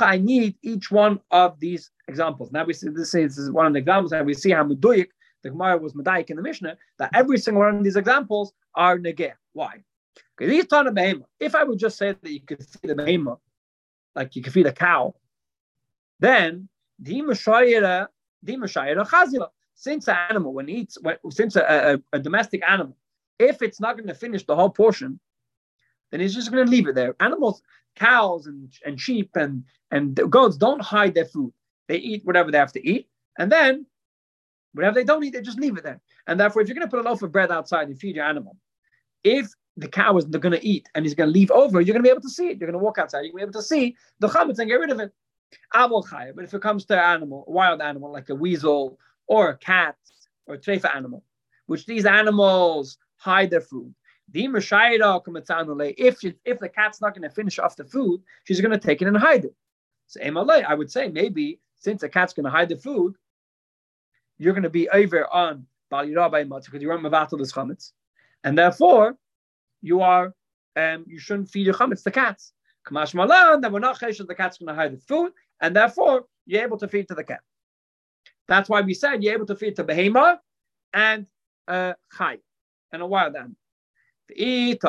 I 0.00 0.18
need 0.18 0.56
each 0.62 0.90
one 0.90 1.20
of 1.30 1.58
these 1.60 1.90
examples. 2.08 2.52
Now 2.52 2.64
we 2.64 2.74
see 2.74 2.88
this 2.88 3.14
is 3.14 3.50
one 3.50 3.66
of 3.66 3.72
the 3.72 3.78
examples, 3.78 4.12
and 4.12 4.26
we 4.26 4.34
see 4.34 4.50
how 4.50 4.64
Muduyik, 4.64 5.08
the 5.42 5.50
Gemara 5.50 5.78
was 5.78 5.92
Madaik 5.94 6.30
in 6.30 6.36
the 6.36 6.42
Mishnah, 6.42 6.76
that 6.98 7.10
every 7.14 7.38
single 7.38 7.62
one 7.62 7.76
of 7.76 7.84
these 7.84 7.96
examples 7.96 8.52
are 8.74 8.98
negeh. 8.98 9.32
Why? 9.52 9.82
Because 10.36 10.52
he's 10.52 10.66
talking 10.66 10.88
about 10.88 11.28
If 11.40 11.54
I 11.54 11.64
would 11.64 11.78
just 11.78 11.98
say 11.98 12.12
that 12.12 12.30
you 12.30 12.40
could 12.40 12.64
feed 12.64 12.90
a 12.90 12.94
behemoth, 12.94 13.40
like 14.14 14.36
you 14.36 14.42
can 14.42 14.52
feed 14.52 14.66
a 14.66 14.72
cow, 14.72 15.14
then 16.20 16.68
since 19.74 20.08
an 20.08 20.16
animal 20.30 20.52
when 20.52 20.68
eats, 20.68 20.98
since 21.30 21.56
a, 21.56 22.00
a, 22.12 22.16
a 22.16 22.18
domestic 22.20 22.62
animal, 22.68 22.96
if 23.38 23.62
it's 23.62 23.80
not 23.80 23.96
going 23.96 24.08
to 24.08 24.14
finish 24.14 24.44
the 24.44 24.54
whole 24.54 24.70
portion, 24.70 25.18
then 26.10 26.20
he's 26.20 26.34
just 26.34 26.52
going 26.52 26.64
to 26.64 26.70
leave 26.70 26.86
it 26.86 26.94
there. 26.94 27.16
Animals, 27.20 27.62
cows 27.96 28.46
and, 28.46 28.72
and 28.84 29.00
sheep 29.00 29.30
and, 29.34 29.64
and 29.90 30.14
goats 30.30 30.56
don't 30.56 30.82
hide 30.82 31.14
their 31.14 31.24
food. 31.24 31.52
They 31.88 31.96
eat 31.96 32.24
whatever 32.24 32.50
they 32.50 32.58
have 32.58 32.72
to 32.72 32.86
eat. 32.86 33.08
And 33.38 33.50
then 33.50 33.86
whatever 34.74 34.94
they 34.94 35.04
don't 35.04 35.24
eat, 35.24 35.32
they 35.32 35.40
just 35.40 35.58
leave 35.58 35.76
it 35.76 35.84
there. 35.84 36.00
And 36.26 36.38
therefore, 36.38 36.62
if 36.62 36.68
you're 36.68 36.76
going 36.76 36.86
to 36.86 36.90
put 36.90 37.04
a 37.04 37.08
loaf 37.08 37.22
of 37.22 37.32
bread 37.32 37.50
outside 37.50 37.88
and 37.88 37.98
feed 37.98 38.16
your 38.16 38.24
animal, 38.24 38.56
if 39.24 39.48
the 39.76 39.88
cow 39.88 40.16
is 40.16 40.24
going 40.24 40.52
to 40.52 40.66
eat 40.66 40.88
and 40.94 41.04
he's 41.04 41.14
going 41.14 41.28
to 41.28 41.32
leave 41.32 41.50
over, 41.50 41.80
you're 41.80 41.94
going 41.94 42.02
to 42.02 42.06
be 42.06 42.10
able 42.10 42.20
to 42.20 42.28
see 42.28 42.48
it. 42.48 42.58
You're 42.58 42.70
going 42.70 42.78
to 42.78 42.84
walk 42.84 42.98
outside, 42.98 43.20
you're 43.20 43.32
going 43.32 43.40
to 43.40 43.46
be 43.46 43.50
able 43.50 43.60
to 43.60 43.66
see 43.66 43.96
the 44.18 44.28
chametz 44.28 44.58
and 44.58 44.68
get 44.68 44.80
rid 44.80 44.90
of 44.90 45.00
it. 45.00 45.12
But 45.72 46.44
if 46.44 46.54
it 46.54 46.62
comes 46.62 46.84
to 46.86 46.94
an 46.94 47.00
animal, 47.00 47.44
a 47.46 47.50
wild 47.50 47.80
animal 47.80 48.12
like 48.12 48.28
a 48.28 48.34
weasel 48.34 48.98
or 49.26 49.50
a 49.50 49.56
cat 49.58 49.96
or 50.46 50.54
a 50.54 50.58
treifa 50.58 50.94
animal, 50.94 51.24
which 51.66 51.86
these 51.86 52.04
animals 52.06 52.98
hide 53.16 53.50
their 53.50 53.60
food, 53.60 53.94
if 54.34 56.20
she, 56.20 56.34
if 56.44 56.58
the 56.58 56.68
cat's 56.68 57.00
not 57.00 57.14
going 57.14 57.28
to 57.28 57.34
finish 57.34 57.58
off 57.58 57.76
the 57.76 57.84
food, 57.84 58.22
she's 58.44 58.60
going 58.60 58.72
to 58.72 58.78
take 58.78 59.02
it 59.02 59.08
and 59.08 59.16
hide 59.16 59.44
it. 59.44 59.54
So 60.06 60.20
I 60.22 60.74
would 60.74 60.90
say 60.90 61.08
maybe 61.08 61.60
since 61.76 62.00
the 62.00 62.08
cat's 62.08 62.32
going 62.32 62.44
to 62.44 62.50
hide 62.50 62.68
the 62.68 62.76
food, 62.76 63.14
you're 64.38 64.54
going 64.54 64.62
to 64.62 64.70
be 64.70 64.88
over 64.88 65.26
on 65.32 65.66
Bal 65.90 66.06
Yirabai 66.06 66.48
because 66.64 66.80
you 66.80 66.90
are 66.90 66.98
not 66.98 67.12
Mavatal 67.30 67.38
this 67.38 67.52
chametz, 67.52 67.92
and 68.44 68.56
therefore 68.56 69.16
you 69.82 70.00
are 70.00 70.34
um, 70.76 71.04
you 71.06 71.18
shouldn't 71.18 71.50
feed 71.50 71.66
your 71.66 71.74
chametz 71.74 72.02
to 72.04 72.10
cats. 72.10 72.52
Kamash 72.86 73.14
Malan, 73.14 73.60
then 73.60 73.72
we're 73.72 73.78
not 73.78 73.98
chesh 73.98 74.26
the 74.26 74.34
cat's 74.34 74.58
going 74.58 74.68
to 74.68 74.74
hide 74.74 74.92
the 74.92 75.00
food, 75.00 75.32
and 75.60 75.76
therefore 75.76 76.24
you're 76.46 76.62
able 76.62 76.78
to 76.78 76.88
feed 76.88 77.08
to 77.08 77.14
the 77.14 77.24
cat. 77.24 77.40
That's 78.48 78.68
why 78.68 78.80
we 78.80 78.94
said 78.94 79.22
you're 79.22 79.34
able 79.34 79.46
to 79.46 79.56
feed 79.56 79.76
to 79.76 79.84
behema 79.84 80.38
and 80.92 81.26
uh, 81.68 81.92
chay 82.16 82.38
and 82.92 83.02
a 83.02 83.06
wild 83.06 83.36
animal. 83.36 83.56
If 84.28 84.84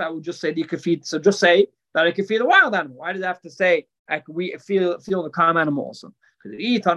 I 0.00 0.08
would 0.08 0.22
just 0.22 0.40
say 0.40 0.50
that 0.50 0.58
you 0.58 0.64
could 0.64 0.82
feed, 0.82 1.04
so 1.04 1.18
just 1.18 1.40
say 1.40 1.66
that 1.94 2.06
I 2.06 2.12
could 2.12 2.26
feed 2.26 2.40
a 2.40 2.46
wild 2.46 2.74
animal. 2.74 2.98
Why 2.98 3.12
does 3.12 3.22
I 3.22 3.26
have 3.26 3.40
to 3.42 3.50
say 3.50 3.86
I 4.08 4.20
could 4.20 4.34
we 4.34 4.56
feel 4.58 4.98
feel 5.00 5.22
the 5.22 5.30
calm 5.30 5.56
animal 5.56 5.84
also? 5.84 6.12
If 6.44 6.86
I 6.86 6.94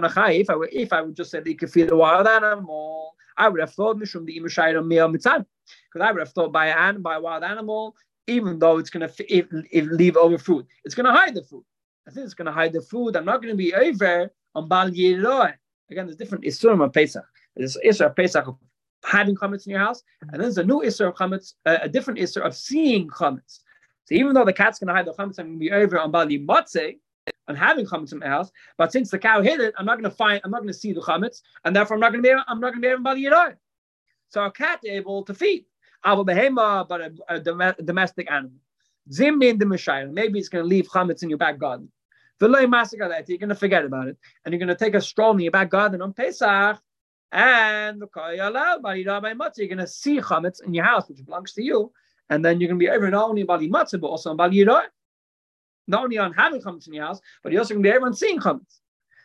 would 0.56 0.68
if 0.72 0.92
I 0.92 1.02
would 1.02 1.16
just 1.16 1.30
say 1.30 1.40
that 1.40 1.48
you 1.48 1.56
could 1.56 1.72
feed 1.72 1.90
a 1.90 1.96
wild 1.96 2.26
animal, 2.26 3.14
I 3.36 3.48
would 3.48 3.60
have 3.60 3.72
thought 3.72 3.96
mishum 3.98 4.24
the 4.26 4.38
imashayim 4.38 4.86
meal 4.86 5.08
mitzan. 5.08 5.44
Because 5.92 6.06
I 6.06 6.12
would 6.12 6.20
have 6.20 6.32
thought 6.32 6.52
by 6.52 6.68
an 6.68 7.02
by 7.02 7.16
a 7.16 7.20
wild 7.20 7.44
animal, 7.44 7.96
even 8.26 8.58
though 8.58 8.78
it's 8.78 8.90
gonna 8.90 9.10
if, 9.28 9.46
if 9.50 9.86
leave 9.86 10.16
over 10.16 10.38
food, 10.38 10.66
it's 10.84 10.94
gonna 10.94 11.12
hide 11.12 11.34
the 11.34 11.42
food. 11.42 11.64
I 12.06 12.10
think 12.10 12.24
it's 12.24 12.34
gonna 12.34 12.52
hide 12.52 12.72
the 12.72 12.82
food. 12.82 13.16
I'm 13.16 13.24
not 13.24 13.42
gonna 13.42 13.54
be 13.54 13.74
over 13.74 14.32
on 14.54 14.68
Bal 14.68 14.88
Again, 14.88 16.06
there's 16.06 16.16
different 16.16 16.44
isurim 16.44 16.82
on 16.82 16.90
Pesach. 16.90 17.24
There's 17.56 17.76
Isra 17.84 18.06
of 18.06 18.16
Pesach 18.16 18.46
of 18.46 18.56
having 19.04 19.34
chametz 19.36 19.66
in 19.66 19.70
your 19.70 19.80
house, 19.80 20.02
and 20.22 20.32
then 20.32 20.40
there's 20.40 20.58
a 20.58 20.64
new 20.64 20.82
isser 20.82 21.08
of 21.08 21.14
chametz, 21.14 21.54
uh, 21.66 21.78
a 21.82 21.88
different 21.88 22.18
isser 22.18 22.44
of 22.44 22.54
seeing 22.54 23.08
chametz. 23.08 23.60
So 24.04 24.14
even 24.14 24.34
though 24.34 24.44
the 24.44 24.52
cat's 24.52 24.78
going 24.78 24.88
to 24.88 24.94
hide 24.94 25.06
the 25.06 25.12
chametz, 25.12 25.38
I'm 25.38 25.46
going 25.46 25.52
to 25.54 25.58
be 25.58 25.72
over 25.72 25.98
on 25.98 26.10
bali 26.10 26.38
matze 26.38 26.98
on 27.48 27.56
having 27.56 27.86
chametz 27.86 28.12
in 28.12 28.18
my 28.18 28.26
house. 28.26 28.50
But 28.76 28.92
since 28.92 29.10
the 29.10 29.18
cow 29.18 29.42
hid 29.42 29.60
it, 29.60 29.74
I'm 29.78 29.86
not 29.86 29.98
going 29.98 30.10
to 30.10 30.16
find, 30.16 30.40
I'm 30.44 30.50
not 30.50 30.58
going 30.58 30.72
to 30.72 30.78
see 30.78 30.92
the 30.92 31.00
chametz, 31.00 31.42
and 31.64 31.74
therefore 31.74 31.96
I'm 31.96 32.00
not 32.00 32.12
going 32.12 32.22
to 32.22 32.28
be, 32.28 32.34
I'm 32.46 32.60
not 32.60 32.72
going 32.72 32.82
to 32.82 32.88
be 32.88 32.92
able 32.92 33.02
bali 33.02 33.22
yirai. 33.22 33.54
So 34.30 34.44
a 34.44 34.50
cat 34.50 34.80
able 34.84 35.24
to 35.24 35.34
feed, 35.34 35.66
ava 36.06 36.24
behema, 36.24 36.88
but 36.88 37.00
a, 37.00 37.12
a, 37.28 37.40
domestic 37.82 38.30
animal. 38.30 38.58
Zimni 39.10 39.48
in 39.48 39.58
the 39.58 39.64
mishayim, 39.64 40.12
maybe 40.12 40.38
it's 40.38 40.48
going 40.48 40.64
to 40.64 40.68
leave 40.68 40.86
chametz 40.88 41.22
in 41.22 41.28
your 41.28 41.38
back 41.38 41.58
garden. 41.58 41.90
The 42.38 42.48
loy 42.48 42.60
you're 42.60 42.68
going 42.68 43.48
to 43.48 43.54
forget 43.54 43.84
about 43.84 44.08
it, 44.08 44.16
and 44.44 44.52
you're 44.52 44.60
going 44.60 44.68
to 44.68 44.76
take 44.76 44.94
a 44.94 45.00
stroll 45.00 45.32
in 45.32 45.40
your 45.40 45.50
back 45.50 45.68
garden 45.68 46.00
on 46.00 46.14
Pesach 46.14 46.80
and 47.32 47.98
you're 48.00 48.08
going 48.08 49.78
to 49.78 49.86
see 49.86 50.20
chametz 50.20 50.64
in 50.64 50.74
your 50.74 50.84
house, 50.84 51.08
which 51.08 51.24
belongs 51.24 51.52
to 51.52 51.62
you, 51.62 51.92
and 52.28 52.44
then 52.44 52.60
you're 52.60 52.68
going 52.68 52.78
to 52.78 52.84
be 52.84 52.90
over 52.90 53.10
not 53.10 53.28
only 53.28 53.42
bali 53.42 53.68
matzah, 53.68 54.00
but 54.00 54.08
also 54.08 54.34
bali 54.34 54.56
yidah. 54.58 54.82
Not 55.86 56.04
only 56.04 56.18
on 56.18 56.32
having 56.32 56.60
chametz 56.60 56.86
in 56.86 56.94
your 56.94 57.06
house, 57.06 57.20
but 57.42 57.52
you're 57.52 57.60
also 57.60 57.74
going 57.74 57.82
to 57.82 57.90
be 57.90 57.96
on 57.96 58.14
seeing 58.14 58.38
chametz. 58.38 58.78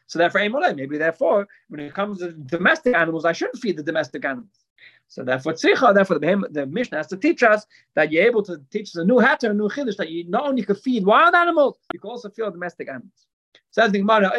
So 0.07 0.19
therefore, 0.19 0.73
maybe 0.73 0.97
therefore, 0.97 1.47
when 1.69 1.79
it 1.79 1.93
comes 1.93 2.19
to 2.19 2.31
domestic 2.31 2.95
animals, 2.95 3.25
I 3.25 3.31
shouldn't 3.31 3.59
feed 3.59 3.77
the 3.77 3.83
domestic 3.83 4.23
animals. 4.25 4.64
So 5.07 5.23
therefore, 5.23 5.53
tzricha, 5.53 5.93
therefore 5.93 6.19
the, 6.19 6.47
the 6.51 6.65
Mishnah 6.65 6.97
has 6.97 7.07
to 7.07 7.17
teach 7.17 7.43
us 7.43 7.65
that 7.95 8.11
you're 8.11 8.25
able 8.25 8.43
to 8.43 8.61
teach 8.71 8.89
us 8.89 8.95
a 8.95 9.05
new 9.05 9.19
hatter, 9.19 9.51
a 9.51 9.53
new 9.53 9.69
chiddush, 9.69 9.97
that 9.97 10.09
you 10.09 10.27
not 10.27 10.47
only 10.47 10.63
can 10.63 10.75
feed 10.75 11.05
wild 11.05 11.35
animals, 11.35 11.77
you 11.93 11.99
can 11.99 12.09
also 12.09 12.29
feed 12.29 12.51
domestic 12.51 12.89
animals. 12.89 13.27
Says 13.71 13.91
the 13.91 13.99
Gemara, 13.99 14.31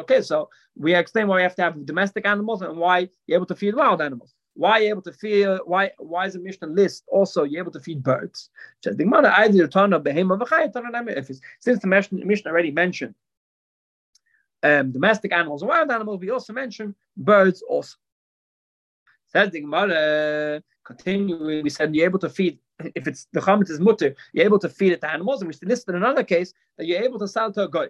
okay, 0.00 0.22
so 0.22 0.48
we 0.74 0.94
explain 0.94 1.28
why 1.28 1.36
we 1.36 1.42
have 1.42 1.54
to 1.56 1.62
have 1.62 1.86
domestic 1.86 2.26
animals 2.26 2.62
and 2.62 2.76
why 2.76 3.08
you're 3.26 3.36
able 3.36 3.46
to 3.46 3.54
feed 3.54 3.74
wild 3.74 4.00
animals. 4.00 4.34
Why 4.54 4.78
you're 4.78 4.90
able 4.90 5.02
to 5.02 5.12
feed, 5.12 5.46
why 5.64 5.90
why 5.98 6.26
is 6.26 6.32
the 6.32 6.40
Mishnah 6.40 6.68
list 6.68 7.04
also 7.06 7.44
you're 7.44 7.62
able 7.62 7.72
to 7.72 7.80
feed 7.80 8.02
birds? 8.02 8.50
Says 8.82 8.96
the 8.96 9.04
Gemara, 9.04 9.32
since 11.60 11.78
the 11.80 12.06
Mishnah 12.10 12.50
already 12.50 12.70
mentioned 12.70 13.14
um, 14.62 14.92
domestic 14.92 15.32
animals 15.32 15.62
and 15.62 15.68
wild 15.68 15.90
animals, 15.90 16.20
we 16.20 16.30
also 16.30 16.52
mention 16.52 16.94
birds 17.16 17.62
also. 17.62 17.96
Says 19.32 19.50
the 19.50 19.60
Gemara, 19.60 20.62
continuing, 20.84 21.62
we 21.62 21.70
said 21.70 21.94
you're 21.94 22.06
able 22.06 22.18
to 22.18 22.28
feed, 22.28 22.58
if 22.96 23.06
it's 23.06 23.26
the 23.32 23.40
chametz 23.40 23.70
is 23.70 23.78
mutter, 23.78 24.14
you're 24.32 24.44
able 24.44 24.58
to 24.58 24.68
feed 24.68 24.92
it 24.92 25.00
to 25.02 25.10
animals, 25.10 25.40
and 25.40 25.48
we 25.48 25.68
listed 25.68 25.94
another 25.94 26.24
case 26.24 26.52
that 26.76 26.86
you're 26.86 27.02
able 27.02 27.18
to 27.18 27.28
sell 27.28 27.52
to 27.52 27.62
a 27.62 27.68
goy. 27.68 27.86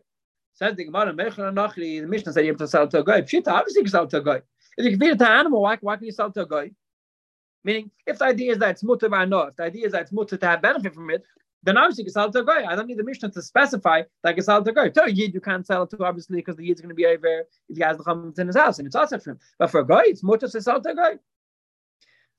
Says 0.52 0.76
the 0.76 0.84
Gemara, 0.84 1.14
the 1.14 2.06
Mishnah 2.06 2.32
said 2.32 2.44
you 2.44 2.50
have 2.50 2.58
to 2.58 2.68
sell 2.68 2.86
to 2.88 3.00
a 3.00 3.04
guy. 3.04 3.22
Pshita, 3.22 3.48
obviously 3.48 3.80
you 3.80 3.84
can 3.84 3.90
sell 3.90 4.06
to 4.06 4.18
a 4.18 4.22
guy. 4.22 4.42
If 4.76 4.84
you 4.84 4.90
can 4.90 5.00
feed 5.00 5.10
it 5.12 5.18
to 5.18 5.26
an 5.26 5.38
animal, 5.38 5.62
why, 5.62 5.78
why 5.80 5.96
can 5.96 6.06
you 6.06 6.12
sell 6.12 6.30
to 6.30 6.42
a 6.42 6.46
guy? 6.46 6.72
Meaning, 7.64 7.90
if 8.06 8.18
the 8.18 8.24
idea 8.26 8.52
is 8.52 8.58
that 8.58 8.70
it's 8.70 8.82
mutter 8.82 9.08
by 9.08 9.24
no, 9.24 9.42
if 9.42 9.56
the 9.56 9.64
idea 9.64 9.86
is 9.86 9.92
that 9.92 10.02
it's 10.02 10.12
mutter 10.12 10.36
to 10.36 10.46
have 10.46 10.60
benefit 10.60 10.94
from 10.94 11.10
it, 11.10 11.24
then 11.62 11.76
obviously 11.76 12.02
you 12.02 12.06
can 12.06 12.12
sell 12.12 12.28
it 12.28 12.32
to 12.32 12.40
a 12.40 12.44
guy. 12.44 12.64
I 12.64 12.74
don't 12.74 12.86
need 12.86 12.98
the 12.98 13.04
Mishnah 13.04 13.30
to 13.30 13.42
specify 13.42 14.02
that 14.22 14.30
I 14.30 14.32
can 14.32 14.42
sell 14.42 14.60
it 14.60 14.64
to 14.64 14.70
a 14.70 14.74
guy. 14.74 14.88
To 14.88 15.04
a 15.04 15.10
yid, 15.10 15.34
you 15.34 15.40
can't 15.40 15.66
sell 15.66 15.82
it 15.82 15.90
to 15.90 16.04
obviously 16.04 16.36
because 16.36 16.56
the 16.56 16.64
yid's 16.64 16.80
going 16.80 16.88
to 16.88 16.94
be 16.94 17.06
over 17.06 17.44
if 17.68 17.76
he 17.76 17.82
has 17.82 17.98
the 17.98 18.04
chametz 18.04 18.38
in 18.38 18.46
his 18.46 18.56
house 18.56 18.78
and 18.78 18.86
it's 18.86 18.96
also 18.96 19.18
for 19.18 19.32
him. 19.32 19.38
But 19.58 19.70
for 19.70 19.80
a 19.80 19.86
guy, 19.86 20.04
it's 20.06 20.22
mutter 20.22 20.48
to 20.48 20.62
sell 20.62 20.80
to 20.80 20.90
a 20.90 20.94
guy. 20.94 21.18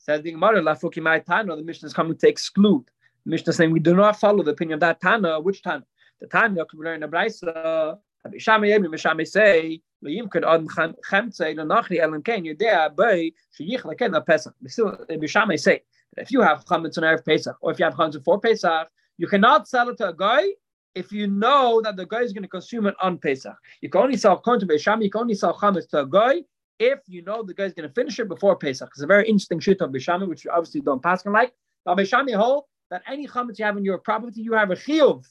Says 0.04 0.24
the 0.24 0.32
Gemara, 0.32 0.62
Lafuki 0.62 1.00
my 1.00 1.20
Tana, 1.20 1.56
the 1.56 1.62
Mishnah 1.62 1.86
is 1.86 1.94
coming 1.94 2.18
to 2.18 2.28
exclude. 2.28 2.86
The 3.24 3.30
Mishnah 3.30 3.52
is 3.52 3.58
saying 3.58 3.70
we 3.70 3.80
do 3.80 3.96
not 3.96 4.20
follow 4.20 4.44
the 4.44 4.50
opinion 4.50 4.76
of 4.76 4.80
that 4.80 5.00
Tana. 5.00 5.40
Which 5.40 5.62
Tana? 5.62 5.86
The 6.20 6.26
Tana 6.26 6.66
we 6.74 6.84
learn 6.84 7.04
in 7.04 7.10
the 7.10 7.98
Mishami 8.28 9.28
say 9.28 9.82
if 10.04 10.16
you 16.32 16.42
have 16.42 16.66
chametz 16.66 16.98
on 16.98 17.04
erev 17.04 17.24
Pesach 17.26 17.56
or 17.62 17.72
if 17.72 17.80
you 17.80 17.86
have 17.86 17.94
chametz 17.94 18.14
before 18.14 18.40
Pesach, 18.40 18.88
you 19.18 19.28
cannot 19.28 19.68
sell 19.68 19.90
it 19.90 19.98
to 19.98 20.10
a 20.10 20.14
guy 20.14 20.42
if 20.96 21.12
you 21.12 21.28
know 21.28 21.80
that 21.84 21.96
the 21.96 22.08
guy 22.08 22.22
is 22.22 22.34
going 22.34 22.42
to 22.44 22.50
consume 22.50 22.88
it 22.88 22.96
on 23.02 23.20
Pesach. 23.20 23.56
You 23.82 23.90
can 23.90 24.02
only 24.02 24.18
sell 24.18 24.34
according 24.34 24.68
to. 24.68 24.74
You 24.74 24.80
can 25.12 25.22
only 25.22 25.36
sell 25.36 25.54
chametz 25.54 25.88
to 25.90 26.02
a 26.02 26.08
guy 26.08 26.42
if 26.82 27.00
you 27.06 27.22
know 27.22 27.44
the 27.44 27.54
guy 27.54 27.66
is 27.66 27.74
going 27.74 27.88
to 27.88 27.94
finish 27.94 28.20
it 28.20 28.28
before 28.28 28.56
Pesach. 28.56 28.90
It's 28.94 29.04
a 29.04 29.08
very 29.08 29.28
interesting 29.28 29.60
shit 29.60 29.82
of 29.82 29.92
Beis 29.92 30.02
Shammai, 30.02 30.26
which 30.26 30.44
you 30.44 30.52
obviously 30.52 30.82
don't 30.82 31.02
pass 31.02 31.26
on 31.28 31.34
like. 31.34 31.54
Now 31.86 31.94
Beis 31.94 32.10
Shammai 32.10 32.34
hold 32.34 32.64
that 32.90 33.04
any 33.08 33.28
chametz 33.28 33.60
you 33.60 33.66
have 33.66 33.78
in 33.78 33.86
your 33.86 34.00
property, 34.00 34.42
you 34.42 34.54
have 34.54 34.72
a 34.72 34.76
chiyuv 34.76 35.24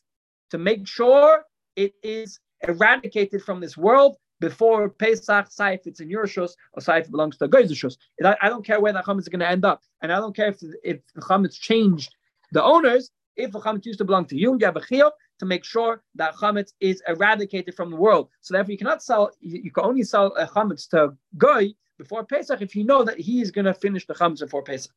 to 0.51 0.59
make 0.59 0.87
sure 0.87 1.43
it 1.75 1.93
is 2.05 2.39
eradicated 2.67 3.43
from 3.43 3.61
this 3.61 3.77
world 3.77 4.17
before 4.39 4.91
Pesach, 4.91 5.51
say 5.51 5.75
if 5.75 5.87
it's 5.87 6.01
in 6.01 6.09
your 6.09 6.25
shus 6.25 6.53
or 6.75 6.81
say 6.81 7.01
if 7.01 7.07
it 7.07 7.11
belongs 7.11 7.37
to 7.39 7.49
guy's 7.49 7.73
shus. 7.73 7.97
I 8.25 8.49
don't 8.49 8.65
care 8.65 8.81
where 8.81 8.93
that 8.93 9.05
chametz 9.05 9.23
is 9.23 9.29
going 9.29 9.41
to 9.41 9.49
end 9.49 9.65
up, 9.65 9.83
and 10.03 10.13
I 10.13 10.17
don't 10.17 10.35
care 10.35 10.49
if 10.49 10.63
if 10.85 11.01
the 11.17 11.21
chametz 11.21 11.59
changed 11.59 12.15
the 12.53 12.63
owners. 12.63 13.11
If 13.37 13.51
the 13.51 13.61
chametz 13.61 13.87
used 13.87 13.99
to 13.99 14.05
belong 14.05 14.27
to 14.27 14.37
you, 14.37 14.57
you 14.59 14.67
have 14.67 14.77
a 14.77 14.81
chiyuv 14.81 15.11
to 15.40 15.46
make 15.46 15.64
sure 15.64 16.03
that 16.14 16.35
chametz 16.35 16.72
is 16.81 17.03
eradicated 17.09 17.74
from 17.74 17.90
the 17.90 17.96
world. 17.96 18.29
So 18.40 18.55
therefore, 18.55 18.72
you 18.72 18.79
cannot 18.79 19.03
sell. 19.03 19.31
You 19.40 19.70
can 19.70 19.85
only 19.85 20.05
sell 20.05 20.29
a 20.37 20.46
chametz 20.46 20.88
to 20.90 21.14
goy 21.37 21.74
before 21.98 22.24
Pesach 22.24 22.62
if 22.62 22.76
you 22.76 22.85
know 22.85 23.03
that 23.05 23.18
he 23.18 23.42
is 23.42 23.50
going 23.50 23.64
to 23.64 23.74
finish 23.74 24.07
the 24.07 24.14
chametz 24.14 24.40
before 24.40 24.62
Pesach. 24.62 24.92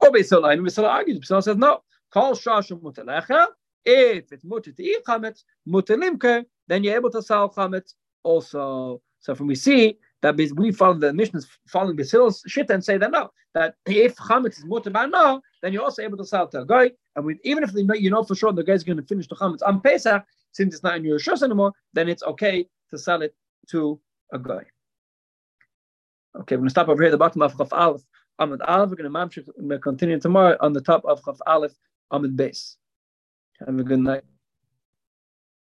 Or 0.00 0.10
Beis 0.10 0.30
Hillel, 0.30 0.50
and 0.50 0.62
Beis 0.62 0.76
Hillel 0.76 0.90
argues. 0.90 1.20
Beisala 1.20 1.42
says 1.42 1.56
no. 1.56 1.82
Call 2.10 2.32
shashim 2.34 2.80
mutalecha 2.80 3.46
if 3.84 4.32
it's 4.32 4.44
mutter 4.44 4.72
to 4.72 4.82
eat 4.82 5.04
chametz, 5.06 5.44
mutter 5.66 5.96
limke, 5.96 6.44
then 6.68 6.84
you're 6.84 6.94
able 6.94 7.10
to 7.10 7.22
sell 7.22 7.48
chametz 7.50 7.94
also. 8.22 9.00
So 9.20 9.34
from 9.34 9.46
we 9.46 9.54
see 9.54 9.98
that 10.22 10.36
we 10.36 10.72
follow 10.72 10.94
the 10.94 11.12
missions 11.12 11.46
following 11.66 11.96
Basil's 11.96 12.42
shit 12.46 12.70
and 12.70 12.84
say 12.84 12.98
that 12.98 13.10
no, 13.10 13.30
that 13.54 13.74
if 13.86 14.16
chametz 14.16 14.58
is 14.58 14.64
mutter 14.64 14.90
by 14.90 15.06
no, 15.06 15.40
then 15.62 15.72
you're 15.72 15.82
also 15.82 16.02
able 16.02 16.18
to 16.18 16.24
sell 16.24 16.48
to 16.48 16.62
a 16.62 16.66
guy. 16.66 16.90
And 17.20 17.26
with, 17.26 17.36
even 17.44 17.62
if 17.62 17.74
know, 17.74 17.94
you 17.94 18.08
know 18.08 18.22
for 18.22 18.34
sure 18.34 18.50
the 18.50 18.64
guy's 18.64 18.82
going 18.82 18.96
to 18.96 19.02
finish 19.02 19.28
the 19.28 19.36
chametz 19.36 19.60
on 19.64 19.82
Pesach, 19.82 20.24
since 20.52 20.72
it's 20.72 20.82
not 20.82 20.96
in 20.96 21.04
your 21.04 21.18
shus 21.18 21.42
anymore, 21.42 21.72
then 21.92 22.08
it's 22.08 22.22
okay 22.22 22.66
to 22.88 22.96
sell 22.96 23.20
it 23.20 23.34
to 23.68 24.00
a 24.32 24.38
guy. 24.38 24.62
Okay, 26.40 26.56
we're 26.56 26.60
going 26.60 26.64
to 26.64 26.70
stop 26.70 26.88
over 26.88 27.02
here 27.02 27.08
at 27.08 27.12
the 27.12 27.18
bottom 27.18 27.42
of 27.42 27.58
Chaf 27.58 27.74
Aleph, 27.74 28.00
Amid 28.38 28.62
Aleph. 28.62 28.90
We're 28.90 28.96
going 28.96 29.68
to 29.68 29.78
continue 29.78 30.18
tomorrow 30.18 30.56
on 30.60 30.72
the 30.72 30.80
top 30.80 31.04
of 31.04 31.22
Chaf 31.22 31.36
Aleph, 31.46 31.74
Amid 32.10 32.38
Beis. 32.38 32.76
Have 33.66 33.78
a 33.78 33.82
good 33.82 33.98
night. 33.98 34.22